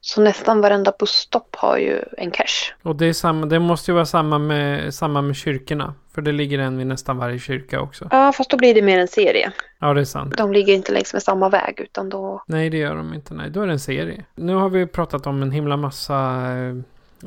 [0.00, 2.74] Så nästan varenda busstopp har ju en cache.
[2.82, 5.94] Och det, är samma, det måste ju vara samma med, samma med kyrkorna.
[6.14, 8.08] För det ligger en vid nästan varje kyrka också.
[8.10, 9.52] Ja, fast då blir det mer en serie.
[9.80, 10.36] Ja, det är sant.
[10.36, 12.44] De ligger inte längs med samma väg utan då...
[12.46, 13.34] Nej, det gör de inte.
[13.34, 14.24] Nej, då är det en serie.
[14.34, 16.14] Nu har vi pratat om en himla massa
[16.58, 16.74] eh,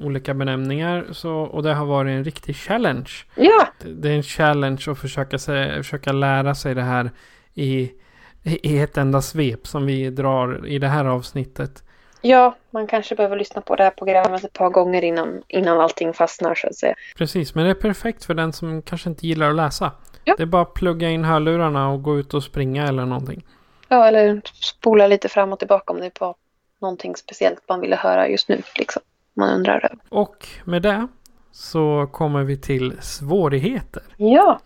[0.01, 1.05] olika benämningar.
[1.11, 3.11] Så, och det har varit en riktig challenge.
[3.35, 3.67] Ja!
[3.81, 7.11] Det, det är en challenge att försöka, se, försöka lära sig det här
[7.53, 7.91] i,
[8.43, 11.83] i ett enda svep som vi drar i det här avsnittet.
[12.21, 16.13] Ja, man kanske behöver lyssna på det här programmet ett par gånger innan, innan allting
[16.13, 16.95] fastnar så att säga.
[17.17, 19.91] Precis, men det är perfekt för den som kanske inte gillar att läsa.
[20.23, 20.33] Ja.
[20.37, 23.45] Det är bara att plugga in hörlurarna och gå ut och springa eller någonting.
[23.87, 26.35] Ja, eller spola lite fram och tillbaka om det var
[26.81, 28.61] någonting speciellt man ville höra just nu.
[28.77, 29.01] Liksom.
[29.35, 29.97] Man undrar över.
[30.09, 31.07] Och med det
[31.51, 34.03] så kommer vi till svårigheter.
[34.17, 34.59] Ja,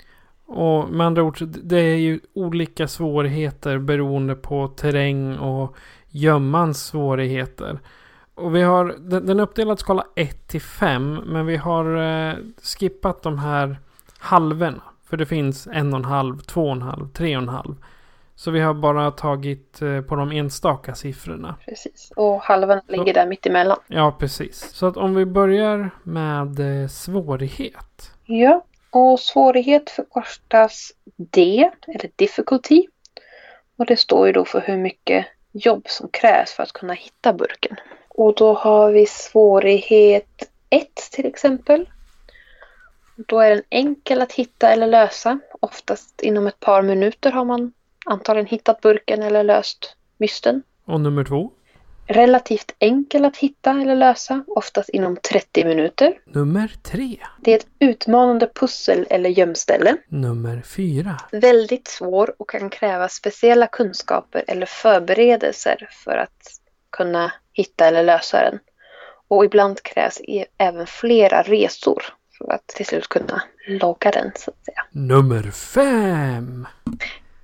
[0.45, 5.76] Och med andra ord, det är ju olika svårigheter beroende på terräng och
[6.09, 7.80] gömmans svårigheter.
[8.36, 13.24] Och vi har, den, är uppdelad skala 1 till 5, men vi har eh, skippat
[13.24, 13.78] de här
[14.20, 14.82] halvorna.
[15.09, 17.76] För det finns en och en halv, två och en halv, tre och en halv.
[18.40, 21.56] Så vi har bara tagit eh, på de enstaka siffrorna.
[21.66, 22.12] precis.
[22.16, 23.78] Och halvan ligger där mitt emellan.
[23.88, 24.60] Ja, precis.
[24.74, 28.12] Så att om vi börjar med eh, svårighet.
[28.26, 32.88] Ja, och svårighet förkortas D, eller difficulty.
[33.78, 37.34] Och det står ju då för hur mycket jobb som krävs för att kunna hitta
[37.34, 37.76] burken.
[38.08, 41.90] Och då har vi svårighet 1 till exempel.
[43.16, 45.40] Då är den enkel att hitta eller lösa.
[45.60, 47.72] Oftast inom ett par minuter har man
[48.10, 50.64] antagligen hittat burken eller löst mysten.
[50.86, 51.51] Och nummer två.
[52.07, 56.14] Relativt enkel att hitta eller lösa, oftast inom 30 minuter.
[56.26, 57.18] Nummer tre.
[57.41, 59.97] Det är ett utmanande pussel eller gömställe.
[60.07, 61.18] Nummer fyra.
[61.32, 68.41] Väldigt svår och kan kräva speciella kunskaper eller förberedelser för att kunna hitta eller lösa
[68.41, 68.60] den.
[69.28, 72.03] Och ibland krävs e- även flera resor
[72.38, 74.86] för att till slut kunna logga den så att säga.
[74.91, 76.68] Nummer fem.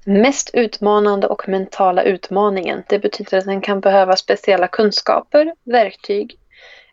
[0.07, 2.83] Mest utmanande och mentala utmaningen.
[2.89, 6.39] Det betyder att den kan behöva speciella kunskaper, verktyg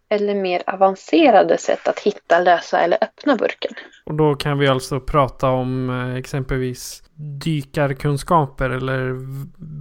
[0.09, 3.73] eller mer avancerade sätt att hitta, lösa eller öppna burken.
[4.05, 7.03] Och då kan vi alltså prata om eh, exempelvis
[7.45, 9.17] dykarkunskaper eller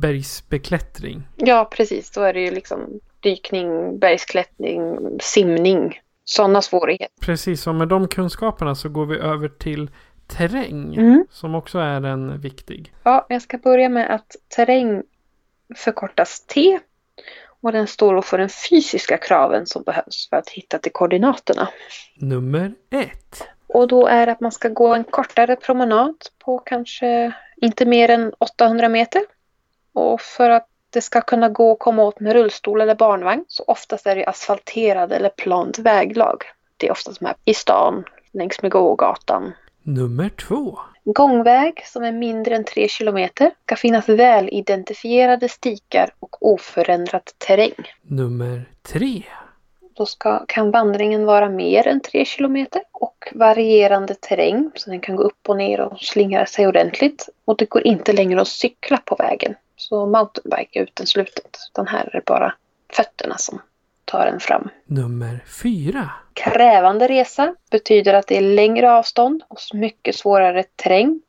[0.01, 1.23] bergsbeklättring.
[1.35, 2.11] Ja, precis.
[2.11, 2.79] Då är det ju liksom
[3.19, 5.99] dykning, bergsklättring, simning.
[6.23, 7.15] Sådana svårigheter.
[7.21, 9.89] Precis, och med de kunskaperna så går vi över till
[10.37, 10.95] terräng.
[10.95, 11.25] Mm.
[11.31, 12.93] Som också är en viktig.
[13.03, 15.03] Ja, jag ska börja med att terräng
[15.75, 16.79] förkortas T.
[17.61, 21.69] Och den står då för den fysiska kraven som behövs för att hitta till koordinaterna.
[22.15, 23.43] Nummer ett.
[23.67, 28.33] Och då är att man ska gå en kortare promenad på kanske inte mer än
[28.37, 29.21] 800 meter.
[29.93, 33.63] Och för att det ska kunna gå att komma åt med rullstol eller barnvagn så
[33.67, 36.43] oftast är det asfalterad eller plant väglag.
[36.77, 39.53] Det är oftast med i stan, längs med gågatan.
[39.83, 40.79] Nummer två.
[41.03, 47.73] Gångväg som är mindre än 3 kilometer ska finnas väl identifierade stikar och oförändrad terräng.
[48.01, 49.23] Nummer tre.
[49.93, 55.15] Då ska, kan vandringen vara mer än 3 kilometer och varierande terräng så den kan
[55.15, 57.29] gå upp och ner och slingra sig ordentligt.
[57.45, 59.55] Och det går inte längre att cykla på vägen.
[59.75, 61.57] Så mountainbike är uteslutet.
[61.71, 62.53] Utan här är det bara
[62.93, 63.61] fötterna som
[64.11, 64.69] tar en fram.
[64.85, 66.09] Nummer fyra.
[66.33, 71.21] Krävande resa betyder att det är längre avstånd och mycket svårare terräng.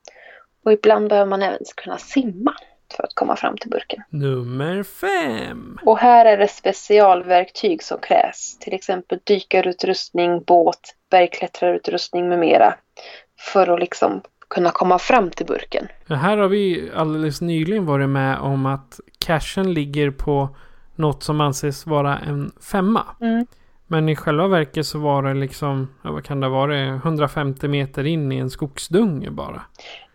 [0.65, 2.55] Och ibland behöver man även kunna simma
[2.97, 4.03] för att komma fram till burken.
[4.11, 5.79] Nummer fem.
[5.85, 8.59] Och här är det specialverktyg som krävs.
[8.59, 12.75] Till exempel dykarutrustning, båt, bergklättrarutrustning med mera.
[13.39, 15.89] För att liksom kunna komma fram till burken.
[16.09, 20.57] Här har vi alldeles nyligen varit med om att cashen ligger på
[20.97, 23.07] något som anses vara en femma.
[23.21, 23.47] Mm.
[23.87, 28.05] Men i själva verket så var det liksom, ja, vad kan det vara, 150 meter
[28.05, 29.63] in i en skogsdunge bara.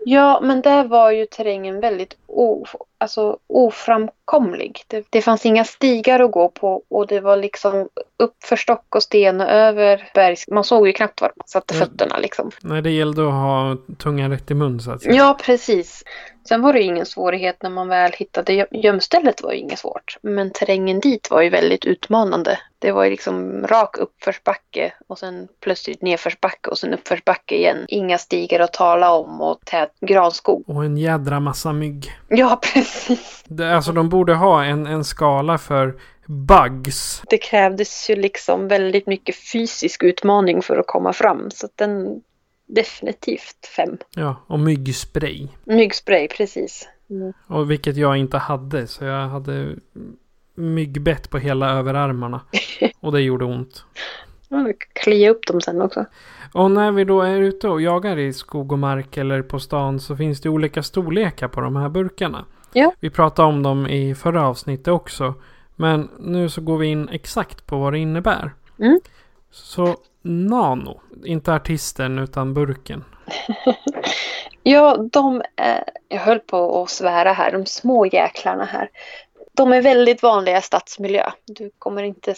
[0.09, 2.65] Ja, men där var ju terrängen väldigt o,
[2.97, 4.83] alltså, oframkomlig.
[4.87, 8.95] Det, det fanns inga stigar att gå på och det var liksom upp för stock
[8.95, 10.35] och sten och över berg.
[10.51, 11.87] Man såg ju knappt var man satte Mm.
[11.87, 12.51] fötterna liksom.
[12.61, 15.15] Nej, det gällde att ha tungan rätt i mun så att säga.
[15.15, 16.03] Ja, precis.
[16.49, 19.79] Sen var det ju ingen svårighet när man väl hittade gö- gömstället var ju inget
[19.79, 20.17] svårt.
[20.21, 22.59] Men terrängen dit var ju väldigt utmanande.
[22.79, 27.85] Det var ju liksom rak uppförsbacke och sen plötsligt nedförsbacke och sen uppförsbacke igen.
[27.87, 30.63] Inga stigar att tala om och tät granskog.
[30.69, 32.11] Och en jädra massa mygg.
[32.27, 33.43] Ja, precis.
[33.47, 37.21] Det, alltså de borde ha en, en skala för bugs.
[37.29, 41.51] Det krävdes ju liksom väldigt mycket fysisk utmaning för att komma fram.
[41.51, 42.21] Så att den
[42.67, 43.97] definitivt fem.
[44.15, 45.47] Ja, och myggspray.
[45.63, 46.87] Myggspray, precis.
[47.47, 48.87] Och vilket jag inte hade.
[48.87, 49.75] Så jag hade
[50.55, 52.41] myggbett på hela överarmarna.
[52.99, 53.85] Och det gjorde ont.
[54.93, 56.05] Klia upp dem sen också.
[56.53, 59.99] Och när vi då är ute och jagar i skog och mark eller på stan
[59.99, 62.45] så finns det olika storlekar på de här burkarna.
[62.73, 62.93] Ja.
[62.99, 65.33] Vi pratade om dem i förra avsnittet också.
[65.75, 68.53] Men nu så går vi in exakt på vad det innebär.
[68.79, 68.99] Mm.
[69.51, 73.03] Så nano, inte artisten utan burken.
[74.69, 78.89] Ja, de är, jag höll på att svära här, de små jäklarna här.
[79.57, 81.31] De är väldigt vanliga i stadsmiljö.
[81.45, 82.35] Du kommer inte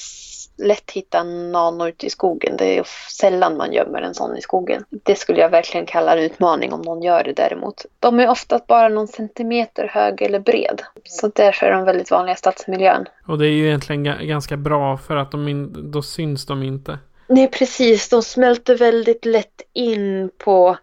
[0.58, 2.58] lätt hitta en nano ute i skogen.
[2.58, 2.84] Det är
[3.20, 4.84] sällan man gömmer en sån i skogen.
[4.90, 7.86] Det skulle jag verkligen kalla en utmaning om någon gör det däremot.
[8.00, 10.82] De är ofta bara någon centimeter hög eller bred.
[11.04, 13.06] Så därför är de väldigt vanliga i stadsmiljön.
[13.28, 17.00] Och det är ju egentligen ga- ganska bra för att de då syns de inte.
[17.28, 18.10] Nej, precis.
[18.10, 20.78] De smälter väldigt lätt in på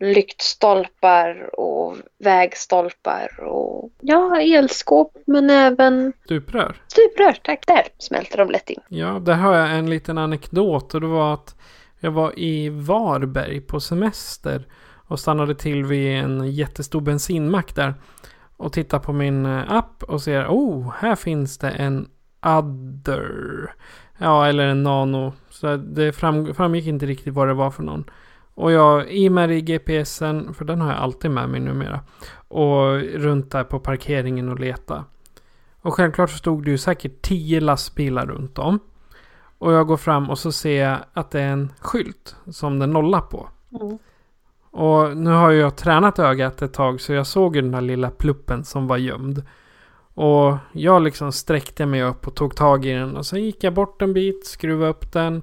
[0.00, 6.76] lyktstolpar och vägstolpar och ja, elskåp men även Stuprör.
[6.86, 7.36] stuprör.
[7.42, 7.66] Tack.
[7.66, 8.80] Där smälter de lätt in.
[8.88, 11.54] Ja, där har jag en liten anekdot och det var att
[12.00, 14.66] jag var i Varberg på semester
[15.08, 17.94] och stannade till vid en jättestor bensinmack där
[18.56, 22.08] och tittade på min eh, app och ser oh, här finns det en
[22.46, 23.74] Other.
[24.18, 25.32] Ja, eller en Nano.
[25.50, 28.10] Så det fram, framgick inte riktigt vad det var för någon.
[28.58, 32.00] Och jag i med i GPSen, för den har jag alltid med mig numera.
[32.48, 35.04] Och runt där på parkeringen och leta.
[35.80, 38.78] Och självklart så stod det ju säkert tio lastbilar runt om.
[39.58, 42.86] Och jag går fram och så ser jag att det är en skylt som det
[42.86, 43.48] nollar på.
[43.80, 43.98] Mm.
[44.70, 48.10] Och nu har jag tränat ögat ett tag så jag såg ju den där lilla
[48.10, 49.42] pluppen som var gömd.
[50.14, 53.74] Och jag liksom sträckte mig upp och tog tag i den och sen gick jag
[53.74, 55.42] bort en bit, skruvade upp den.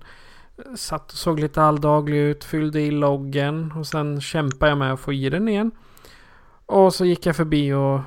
[0.76, 4.99] Satt och såg lite alldaglig ut, fyllde i loggen och sen kämpade jag med att
[4.99, 5.72] få i den igen.
[6.66, 7.99] Och så gick jag förbi och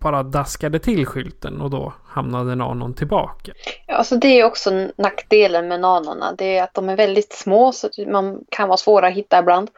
[0.00, 3.52] bara daskade till skylten och då hamnade nanon tillbaka.
[3.86, 6.32] Ja, alltså det är också nackdelen med nanorna.
[6.38, 9.70] Det är att de är väldigt små så man kan vara svåra att hitta ibland.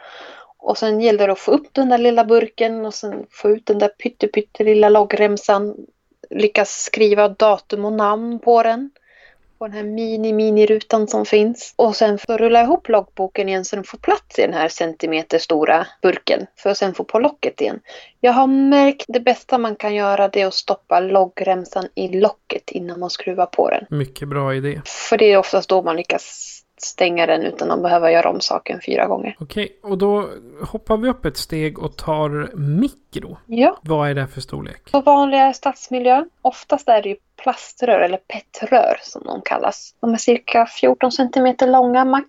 [0.59, 3.67] Och sen gäller det att få upp den där lilla burken och sen få ut
[3.67, 5.77] den där pytte, pytte lilla loggremsan.
[6.31, 8.91] Lyckas skriva datum och namn på den.
[9.59, 11.75] På den här mini-mini-rutan som finns.
[11.77, 15.39] Och sen få rulla ihop loggboken igen så den får plats i den här centimeter
[15.39, 16.47] stora burken.
[16.57, 17.81] För att sen få på locket igen.
[18.21, 22.71] Jag har märkt det bästa man kan göra det är att stoppa loggremsan i locket
[22.71, 23.87] innan man skruvar på den.
[23.99, 24.81] Mycket bra idé.
[24.85, 28.81] För det är oftast då man lyckas stänga den utan att behöva göra om saken
[28.87, 29.37] fyra gånger.
[29.41, 30.29] Okej, och då
[30.63, 33.37] hoppar vi upp ett steg och tar mikro.
[33.47, 34.93] Ja, Vad är det för storlek?
[34.93, 36.25] på vanliga stadsmiljö.
[36.43, 39.95] Oftast är det ju plaströr eller petrör som de kallas.
[40.01, 42.29] De är cirka 14 centimeter långa max.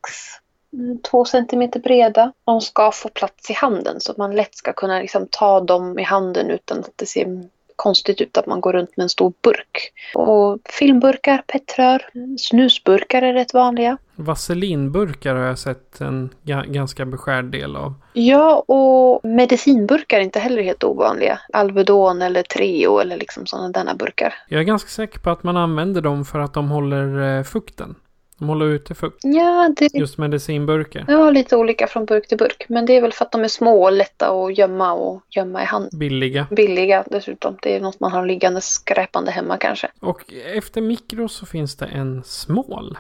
[0.74, 2.32] Mm, 2 centimeter breda.
[2.46, 6.00] De ska få plats i handen så att man lätt ska kunna liksom ta dem
[6.00, 7.44] i handen utan att det ser
[7.76, 9.94] konstigt ut att man går runt med en stor burk.
[10.16, 13.98] Och filmburkar, petrör, mm, snusburkar är rätt vanliga.
[14.18, 17.94] Vaselinburkar har jag sett en ga- ganska beskärd del av.
[18.14, 21.40] Ja, och medicinburkar är inte heller helt ovanliga.
[21.54, 24.34] Alvedon eller Treo eller liksom sådana där burkar.
[24.50, 27.96] Jag är ganska säker på att man använder dem för att de håller eh, fukten.
[28.40, 29.18] De håller ute fukt.
[29.24, 31.06] Ja, det Just medicinburkar.
[31.08, 32.66] ja, lite olika från burk till burk.
[32.70, 35.62] Men det är väl för att de är små och lätta att gömma och gömma
[35.62, 35.90] i hand.
[36.00, 36.48] Billiga.
[36.52, 37.58] Billiga dessutom.
[37.62, 39.88] Det är något man har liggande skräpande hemma kanske.
[40.00, 42.98] Och efter mikro så finns det en smål.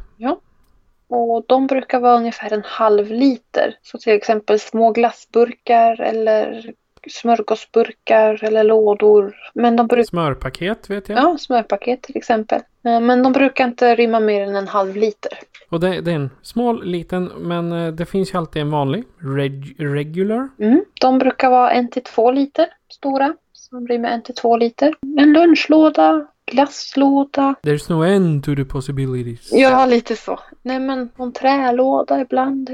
[1.09, 3.75] Och de brukar vara ungefär en halv liter.
[3.81, 6.73] Så till exempel små glassburkar eller
[7.09, 9.35] smörgåsburkar eller lådor.
[9.53, 11.17] Men de brukar Smörpaket vet jag.
[11.17, 12.61] Ja, smörpaket till exempel.
[12.85, 15.31] Eh, Men de brukar inte rymma mer än en halv liter.
[15.69, 19.03] Och det, det är en smal, liten, men eh, det finns ju alltid en vanlig.
[19.37, 20.49] Reg, regular.
[20.59, 20.83] Mm.
[21.01, 23.33] De brukar vara en till två liter stora.
[23.53, 24.93] Som rymmer en till två liter.
[25.19, 27.55] En lunchlåda, glasslåda.
[27.63, 29.49] There's no end to the possibilities.
[29.51, 30.39] Ja, lite så.
[30.61, 32.69] Nej, men någon trälåda ibland.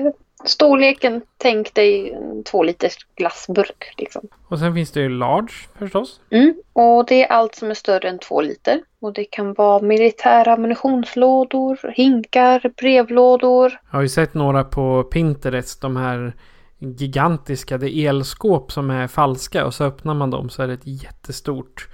[0.46, 4.22] Storleken, tänk dig två liters glassburk liksom.
[4.48, 6.20] Och sen finns det ju large förstås.
[6.30, 6.54] Mm.
[6.74, 8.82] Och det är allt som är större än två liter.
[9.00, 13.80] Och det kan vara militära ammunitionslådor, hinkar, brevlådor.
[13.92, 15.82] Jag har ju sett några på Pinterest.
[15.82, 16.34] De här
[16.80, 17.78] gigantiska.
[17.78, 19.66] Det är elskåp som är falska.
[19.66, 21.88] Och så öppnar man dem så är det ett jättestort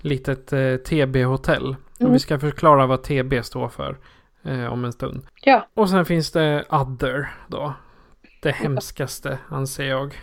[0.00, 1.76] litet eh, TB-hotell.
[1.94, 2.12] Och Mm.
[2.12, 3.96] vi ska förklara vad TB står för
[4.44, 5.26] eh, om en stund.
[5.42, 7.74] Ja, Och sen finns det other då.
[8.42, 10.14] Det hemskaste anser jag.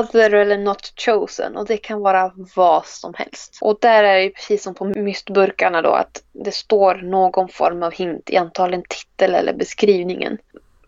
[0.00, 1.56] other eller not chosen.
[1.56, 3.58] Och det kan vara vad som helst.
[3.60, 7.92] Och där är det precis som på mystburkarna då att det står någon form av
[7.92, 10.38] hint i antagligen titel eller beskrivningen.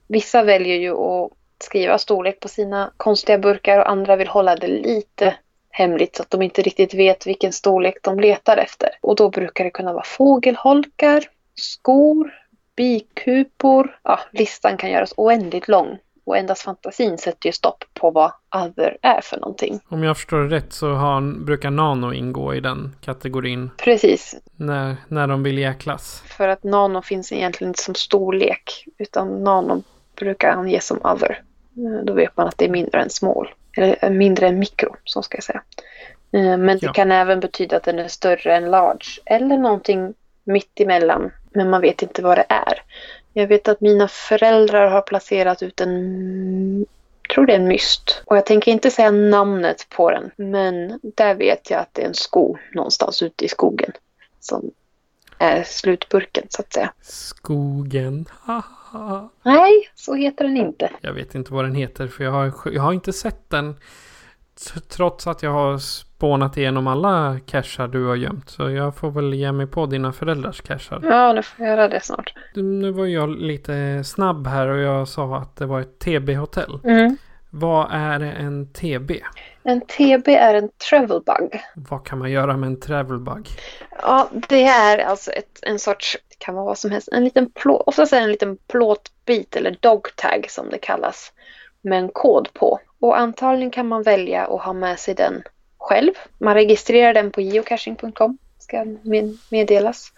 [0.07, 1.31] Vissa väljer ju att
[1.65, 5.35] skriva storlek på sina konstiga burkar och andra vill hålla det lite
[5.71, 8.89] hemligt så att de inte riktigt vet vilken storlek de letar efter.
[9.01, 12.31] Och då brukar det kunna vara fågelholkar, skor,
[12.77, 13.99] bikupor.
[14.03, 15.99] Ja, listan kan göras oändligt lång.
[16.25, 19.81] Och endast fantasin sätter ju stopp på vad other är för någonting.
[19.89, 23.71] Om jag förstår det rätt så har, brukar Nano ingå i den kategorin.
[23.77, 26.23] Precis, När, när de vill jäklas.
[26.27, 29.83] för att nano finns egentligen inte som storlek utan nano
[30.17, 31.43] brukar anges som other.
[31.77, 33.49] Eh, Då vet man att det är mindre än small.
[33.77, 35.63] Eller eh, mindre än mikro, så ska jag säga.
[36.33, 36.93] Eh, Men det Ja.
[36.93, 39.07] kan även betyda att den är större än large.
[39.27, 40.15] Eller någonting
[40.45, 41.31] mitt emellan.
[41.55, 42.83] Men man vet inte vad det är.
[43.33, 46.87] Jag vet att mina föräldrar har placerat ut en
[47.35, 48.23] tror det är en myst.
[48.27, 50.31] Och jag tänker inte säga namnet på den.
[50.37, 53.93] Men där vet jag att det är en sko någonstans ute i skogen.
[54.41, 54.71] Som
[55.39, 56.93] är slutburken så att säga.
[57.03, 58.27] Skogen.
[58.41, 58.63] Haha.
[59.43, 60.91] Nej, så heter den inte.
[61.01, 63.77] Jag vet inte vad den heter för jag har, jag har inte sett den.
[64.89, 68.51] Trots att jag har spånat igenom alla cashar du har gömt.
[68.51, 71.01] Så jag får väl ge mig på dina föräldrars cashar.
[71.03, 72.35] Ja, nu får jag göra det snart.
[72.55, 76.81] Nu var jag lite snabb här och jag sa att det var ett TB-hotell.
[76.85, 77.17] Mm.
[77.51, 79.11] Vad är en TB?
[79.63, 81.61] En TB är en travel bug.
[81.75, 83.49] Vad kan man göra med en travelbug?
[84.03, 87.83] Ja, det är alltså ett, en sorts, kan vara vad som helst, en liten plåt,
[87.87, 91.33] oftast är det en liten plåtbit eller dogtag som det kallas.
[91.81, 92.81] Med en kod på.
[93.01, 95.43] Och antagligen kan man välja att ha med sig den
[95.79, 96.13] själv.
[96.39, 98.85] Man registrerar den på geocaching.com, ska
[99.49, 100.13] meddelas.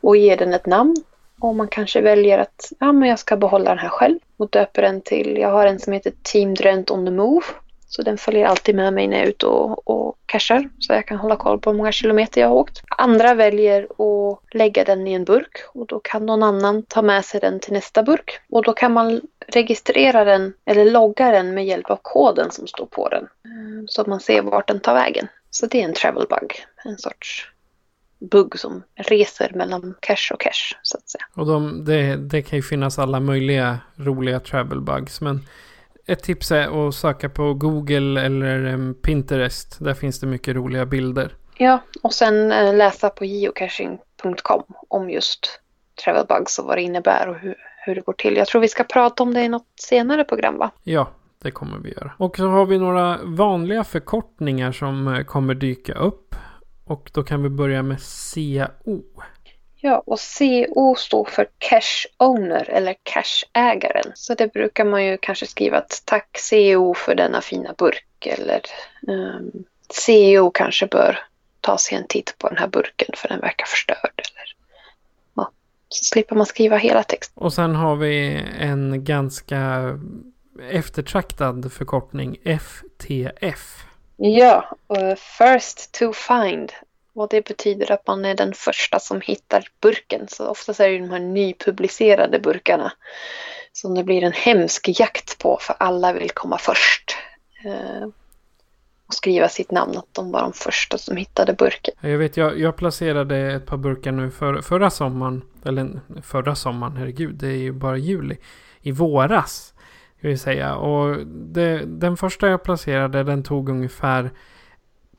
[0.00, 0.96] Och ger den ett namn.
[1.40, 4.82] Och man kanske väljer att ja, men jag ska behålla den här själv och döper
[4.82, 7.46] den till, jag har en som heter Team Drönt on the Move.
[7.90, 10.68] Så den följer alltid med mig när jag är ute och, och cashar.
[10.78, 12.82] Så jag kan hålla koll på hur många kilometer jag har åkt.
[12.88, 15.56] Andra väljer att lägga den i en burk.
[15.72, 18.40] Och då kan någon annan ta med sig den till nästa burk.
[18.50, 22.86] Och då kan man registrera den eller logga den med hjälp av koden som står
[22.86, 23.22] på den.
[23.22, 25.28] Eh, så att man ser vart den tar vägen.
[25.50, 26.52] Så det är en travel bug.
[26.84, 27.50] En sorts
[28.18, 31.24] bugg som reser mellan cache och cache så att säga.
[31.34, 35.20] Och de, det, det kan ju finnas alla möjliga roliga travel bugs.
[35.20, 35.46] Men
[36.10, 39.76] ett tips är att söka på Google eller em, Pinterest.
[39.80, 41.34] Där finns det mycket roliga bilder.
[41.58, 45.60] Ja, och sen eh, läsa på geocaching.com om just
[46.04, 47.54] travel bugs och vad det innebär och hur,
[47.86, 48.36] hur det går till.
[48.36, 50.70] Jag tror vi ska prata om det i något senare program va?
[50.82, 51.10] Ja,
[51.42, 52.12] det kommer vi göra.
[52.16, 56.34] Och så har vi några vanliga förkortningar som eh, kommer dyka upp.
[56.84, 59.02] Och då kan vi börja med CO.
[59.82, 64.12] Ja, och CO står för Cash Owner eller Cash-ägaren.
[64.14, 68.62] Så det brukar man ju kanske skriva att tack CO för denna fina burk eller
[69.08, 69.50] ehm,
[70.06, 71.18] CO kanske bör
[71.60, 74.12] ta sig en titt på den här burken för den verkar förstörd.
[74.16, 74.56] Eller,
[75.34, 75.50] ja,
[75.88, 77.42] så slipper man skriva hela texten.
[77.42, 79.82] Och sen har vi en ganska
[80.70, 82.36] eftertraktad förkortning.
[82.44, 83.84] FTF.
[84.16, 86.72] Ja, och First to find.
[87.14, 90.28] Och det betyder att man är den första som hittar burken.
[90.28, 92.92] Så oftast är det ju de här nypublicerade burkarna
[93.72, 97.16] som det blir en hemsk jakt på för alla vill komma först.
[97.64, 98.08] Eh,
[99.06, 101.94] och skriva sitt namn, att de var de första som hittade burken.
[102.00, 105.42] Jag vet, jag, jag placerade ett par burkar nu för, förra sommaren.
[105.64, 108.36] Eller förra sommaren, herregud, det är ju bara juli.
[108.82, 109.74] I våras,
[110.18, 110.74] ska vi säga.
[110.74, 114.30] Och det, den första jag placerade, den tog ungefär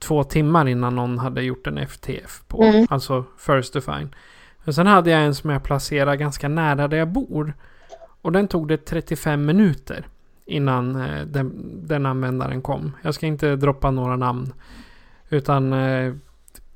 [0.02, 2.64] två timmar innan någon hade gjort en FTF på.
[2.64, 2.88] Mm.
[2.90, 4.16] Alltså first to find.
[4.64, 7.54] Men sen hade jag en som jag placerade ganska nära där jag bor.
[8.22, 10.08] Och den tog det 35 minuter
[10.46, 11.54] innan eh, den,
[11.88, 12.92] den användaren kom.
[13.02, 14.54] Jag ska inte droppa några namn.
[15.30, 16.14] Utan eh,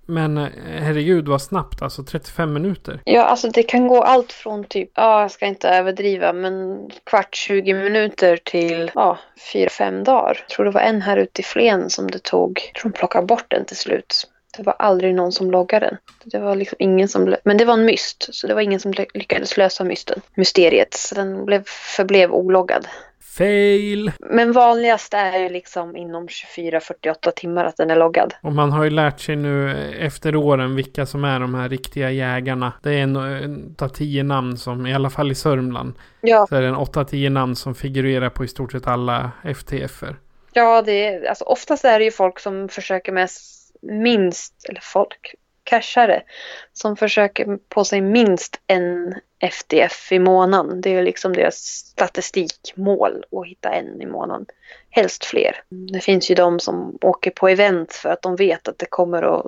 [0.05, 3.01] men eh, herregud vad snabbt, alltså 35 minuter.
[3.03, 7.35] Ja, alltså det kan gå allt från typ, ja jag ska inte överdriva, men kvart
[7.35, 9.19] 20 minuter till ja,
[9.53, 10.37] 4-5 dagar.
[10.41, 12.97] Jag tror det var en här ute i Flen som det tog, jag tror de
[12.97, 14.27] plockade bort den till slut.
[14.57, 15.97] Det var aldrig någon som loggade den.
[16.23, 18.93] Det var liksom ingen som, men det var en myst, så det var ingen som
[19.13, 20.93] lyckades lösa mysten, mysteriet.
[20.93, 22.87] Så den blev, förblev ologgad.
[23.37, 24.11] Fail!
[24.19, 28.33] Men vanligast är ju liksom inom 24-48 timmar att den är loggad.
[28.41, 32.11] Och man har ju lärt sig nu efter åren vilka som är de här riktiga
[32.11, 32.73] jägarna.
[32.83, 36.61] Det är en, av tio namn som, i alla fall i Sörmland, Ja, så är
[36.61, 40.15] det en 8-10 namn som figurerar på i stort sett alla FTFer.
[40.53, 43.29] ja det är, alltså oftast är det ju folk som försöker med
[43.81, 46.21] minst, eller folk, cashare,
[46.73, 50.81] som försöker på sig minst en FDF i månaden.
[50.81, 54.45] Det är liksom deras statistikmål att hitta en i månaden.
[54.89, 55.63] Helst fler.
[55.69, 59.23] Det finns ju de som åker på event för att de vet att det kommer
[59.23, 59.45] att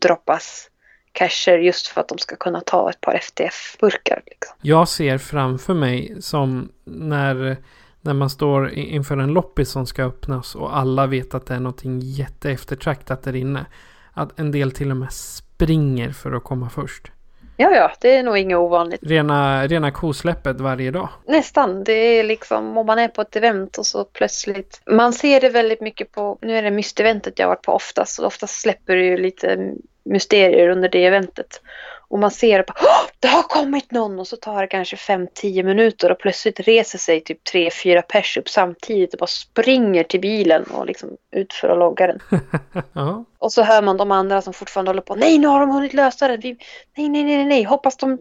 [0.00, 0.70] droppas
[1.12, 4.22] cacher just för att de ska kunna ta ett par FDF-burkar.
[4.26, 4.56] Liksom.
[4.62, 7.56] Jag ser framför mig som när,
[8.00, 11.60] när man står inför en loppis som ska öppnas och alla vet att det är
[11.60, 13.66] någonting jätteeftertraktat där inne.
[14.12, 17.12] Att en del till och med springer för att komma först.
[17.60, 19.00] Ja, ja, det är nog inget ovanligt.
[19.02, 21.08] Rena, rena kosläppet varje dag.
[21.26, 21.84] Nästan.
[21.84, 24.80] Det är liksom om man är på ett event och så plötsligt.
[24.86, 28.18] Man ser det väldigt mycket på, nu är det mysteventet jag har varit på oftast.
[28.18, 29.72] Och oftast släpper det ju lite
[30.04, 31.60] mysterier under det eventet.
[32.10, 36.12] Och man ser "Åh, det har kommit någon och så tar det kanske 5-10 minuter
[36.12, 40.86] och plötsligt reser sig typ 3-4 pers upp samtidigt och bara springer till bilen och
[40.86, 42.40] liksom utför och loggar den.
[42.92, 43.24] Ja.
[43.38, 45.14] Och så hör man de andra som fortfarande håller på.
[45.14, 46.36] Nej, nu har de hunnit lösa det.
[46.36, 46.56] Vi,
[46.96, 48.18] nej, nej, nej, nej, hoppas de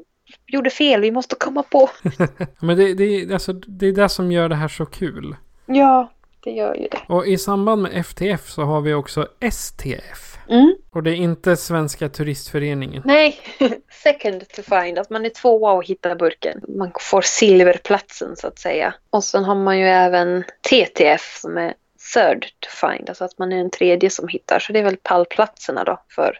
[0.48, 1.02] gjorde fel.
[1.02, 1.90] Vi måste komma på.
[2.60, 5.36] Men det, det, alltså, det är det som gör det här så kul.
[5.66, 6.12] Ja,
[6.44, 7.02] det gör ju det.
[7.08, 10.38] Och i samband med FTF så har vi också STF.
[10.50, 10.76] Mm.
[10.90, 13.02] Och det är inte Svenska Turistföreningen.
[13.06, 13.40] Nej,
[14.04, 15.00] second to find.
[15.00, 16.62] Att man är tvåa och hittar burken.
[16.68, 18.94] Man får silverplatsen så att säga.
[19.10, 21.74] Och sen har man ju även TTF som är
[22.14, 23.10] third to find.
[23.10, 24.60] Alltså att man är en tredje som hittar.
[24.60, 26.40] Så det är väl pallplatserna då för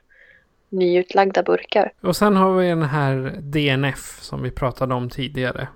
[0.70, 1.91] nyutlagda burkar.
[2.02, 5.68] Och sen har vi den här DNF som vi pratade om tidigare.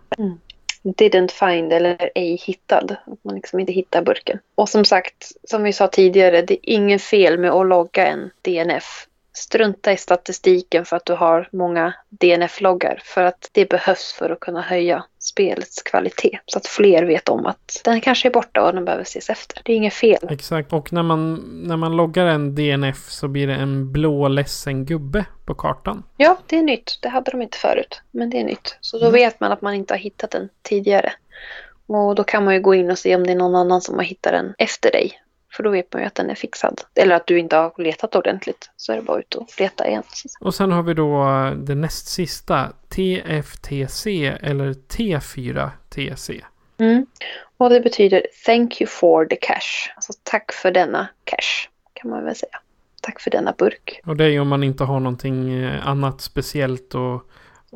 [0.83, 2.91] Didn't find eller ej hittad.
[3.05, 4.39] Att man liksom inte hittar burken.
[4.55, 8.29] Och som sagt, som vi sa tidigare, det är inget fel med att logga en
[8.41, 9.07] DNF.
[9.33, 13.01] Strunta i statistiken för att du har många DNF-loggar.
[13.03, 16.39] För att det behövs för att kunna höja spelets kvalitet.
[16.45, 19.61] Så att fler vet om att den kanske är borta och den behöver ses efter.
[19.65, 20.27] Det är inget fel.
[20.29, 20.73] Exakt.
[20.73, 21.35] Och när man,
[21.67, 26.03] när man loggar en DNF så blir det en blå ledsen gubbe på kartan.
[26.17, 26.99] Ja, det är nytt.
[27.01, 28.01] Det hade de inte förut.
[28.11, 28.77] Men det är nytt.
[28.81, 31.13] Så då vet man att man inte har hittat den tidigare.
[31.87, 33.95] Och då kan man ju gå in och se om det är någon annan som
[33.95, 35.22] har hittat den efter dig.
[35.55, 36.81] För då vet man ju att den är fixad.
[36.95, 38.69] Eller att du inte har letat ordentligt.
[38.77, 40.03] Så är det bara ut och leta igen.
[40.39, 41.25] Och sen har vi då
[41.57, 42.73] det näst sista.
[42.89, 46.41] TFTC eller T4TC.
[46.77, 47.05] Mm.
[47.57, 49.91] Och det betyder thank you for the cash.
[49.95, 51.69] Alltså tack för denna cash.
[51.93, 52.59] Kan man väl säga.
[53.01, 54.01] Tack för denna burk.
[54.05, 57.21] Och det är ju om man inte har någonting eh, annat speciellt att,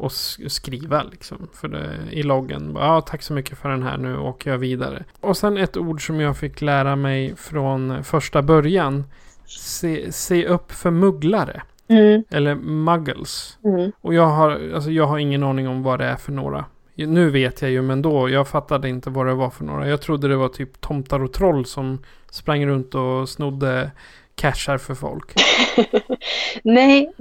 [0.06, 1.48] s- skriva liksom.
[1.54, 2.72] För det, I loggen.
[2.80, 3.98] Ja, tack så mycket för den här.
[3.98, 5.04] Nu åker jag vidare.
[5.22, 9.04] Och sen ett ord som jag fick lära mig från första början.
[9.46, 11.62] Se, se upp för mugglare.
[11.90, 12.24] Mm.
[12.30, 13.58] Eller muggles.
[13.64, 13.92] Mm.
[14.02, 16.66] Och jag har, alltså jag har ingen aning om vad det är för några.
[16.96, 19.88] Nu vet jag ju, men då, jag fattade inte vad det var för några.
[19.90, 22.00] Jag trodde det var typ tomtar och troll som
[22.32, 23.92] sprang runt och snodde
[24.38, 25.34] cashar för folk.
[26.64, 27.12] Nej,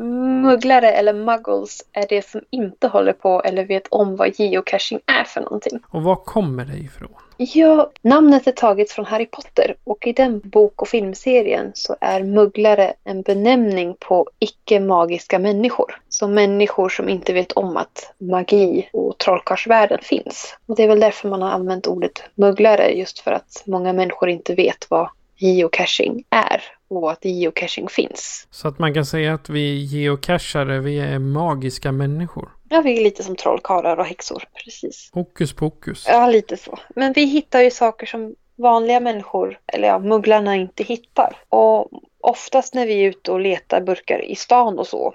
[0.43, 5.25] mugglare eller muggles är det som inte håller på eller vet om vad geocaching är
[5.25, 5.81] för någonting.
[5.89, 7.09] Och var kommer det ifrån?
[7.37, 12.23] Ja, namnet är taget från Harry Potter och i den bok och filmserien så är
[12.23, 16.01] mugglare en benämning på icke-magiska människor.
[16.09, 20.57] Så människor som inte vet om att magi och trollkarlsvärlden finns.
[20.67, 24.29] Och det är väl därför man har använt ordet mugglare, just för att många människor
[24.29, 28.47] inte vet vad geocaching är och att geocaching finns.
[28.51, 32.49] Så att man kan säga att vi geocachare, vi är magiska människor.
[32.69, 35.11] Ja, vi är lite som trollkarlar och häxor, precis.
[35.13, 36.05] Hokus pokus.
[36.09, 36.79] Ja, lite så.
[36.97, 41.37] Men vi hittar ju saker som vanliga människor, eller ja, mugglarna inte hittar.
[41.49, 45.15] Och oftast när vi är ute och letar burkar i stan och så,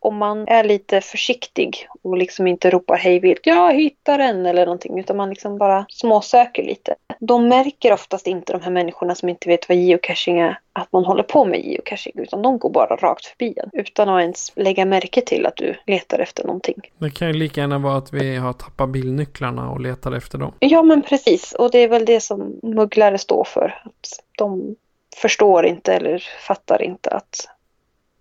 [0.00, 4.64] om man är lite försiktig och liksom inte ropar hej vilt, jag hittar den eller
[4.66, 6.94] någonting, utan man liksom bara småsöker lite.
[7.20, 11.04] De märker oftast inte de här människorna som inte vet vad geocaching är, att man
[11.04, 14.84] håller på med geocaching, utan de går bara rakt förbi en utan att ens lägga
[14.84, 16.80] märke till att du letar efter någonting.
[16.98, 20.52] Det kan ju lika gärna vara att vi har tappat bilnycklarna och letar efter dem.
[20.58, 21.52] Ja, men precis.
[21.52, 23.80] Och det är väl det som mugglare står för.
[23.84, 24.76] Att de
[25.16, 27.48] förstår inte eller fattar inte att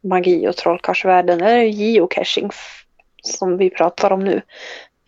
[0.07, 2.49] magi och trollkarlsvärlden eller geocaching
[3.23, 4.41] som vi pratar om nu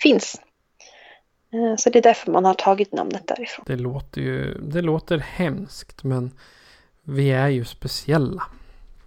[0.02, 0.42] finns.
[1.54, 3.66] Eh, så det är därför man har tagit namnet därifrån.
[3.68, 6.32] Det låter ju det låter hemskt men
[7.04, 8.44] vi är ju speciella.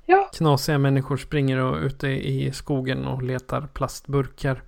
[0.06, 0.30] Ja.
[0.32, 4.62] Knasiga människor springer och ute i skogen och letar plastburkar.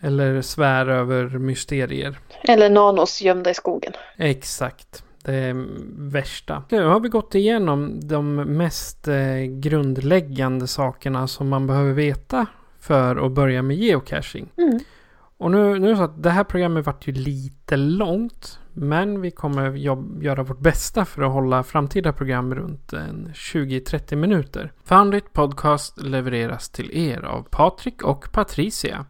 [0.00, 2.18] Eller svär över mysterier.
[2.42, 3.92] Eller nanos gömda i skogen.
[4.16, 5.04] Exakt.
[5.24, 5.66] Det
[5.96, 6.62] värsta.
[6.70, 12.46] Nu har vi gått igenom de mest eh, grundläggande sakerna som man behöver veta
[12.78, 14.52] för att börja med geocaching.
[14.56, 14.78] Mm.
[15.36, 18.58] Och nu, nu är det så att det här programmet vart ju lite långt.
[18.72, 24.72] Men vi kommer jobb, göra vårt bästa för att hålla framtida program runt 20-30 minuter.
[24.84, 29.06] Foundit Podcast levereras till er av Patrik och Patricia.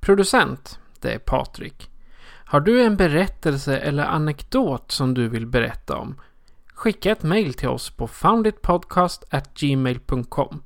[0.00, 1.90] Producent, det är Patrik.
[2.54, 6.20] Har du en berättelse eller anekdot som du vill berätta om?
[6.74, 10.62] Skicka ett mail till oss på founditpodcast@gmail.com.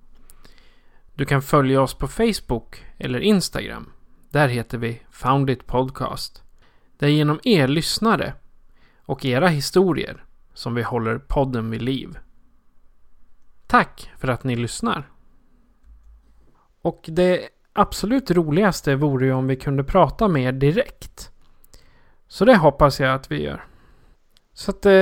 [1.15, 3.93] Du kan följa oss på Facebook eller Instagram.
[4.31, 6.43] Där heter vi Foundit Podcast.
[6.99, 8.35] Det är genom er lyssnare
[9.05, 10.25] och era historier
[10.55, 12.19] som vi håller podden vid liv.
[13.67, 15.11] Tack för att ni lyssnar.
[16.83, 21.33] Och det absolut roligaste vore ju om vi kunde prata med er direkt.
[22.29, 23.65] Så det hoppas jag att vi gör.
[24.55, 24.93] Så att, eh,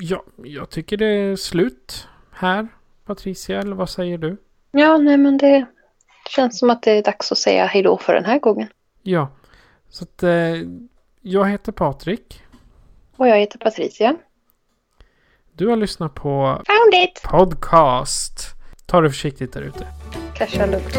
[0.00, 2.68] ja, jag tycker det är slut här,
[3.04, 4.36] Patricia, eller vad säger du?
[4.70, 5.66] Ja, nej men det
[6.28, 8.68] känns som att det är dags att säga hejdå för den här gången.
[9.02, 9.28] Ja,
[9.88, 10.54] så att eh,
[11.20, 12.42] jag heter Patrik.
[13.16, 14.16] Och jag heter Patricia.
[15.52, 17.22] Du har lyssnat på Found it!
[17.22, 18.54] Podcast.
[18.86, 19.86] Ta det försiktigt där ute.
[20.34, 20.98] Casha lugnt.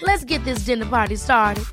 [0.00, 1.66] Let's get this dinner party started.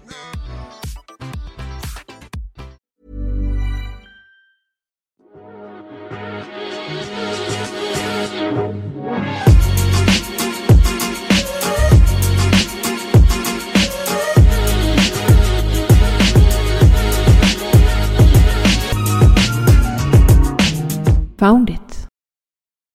[21.37, 21.84] Found it.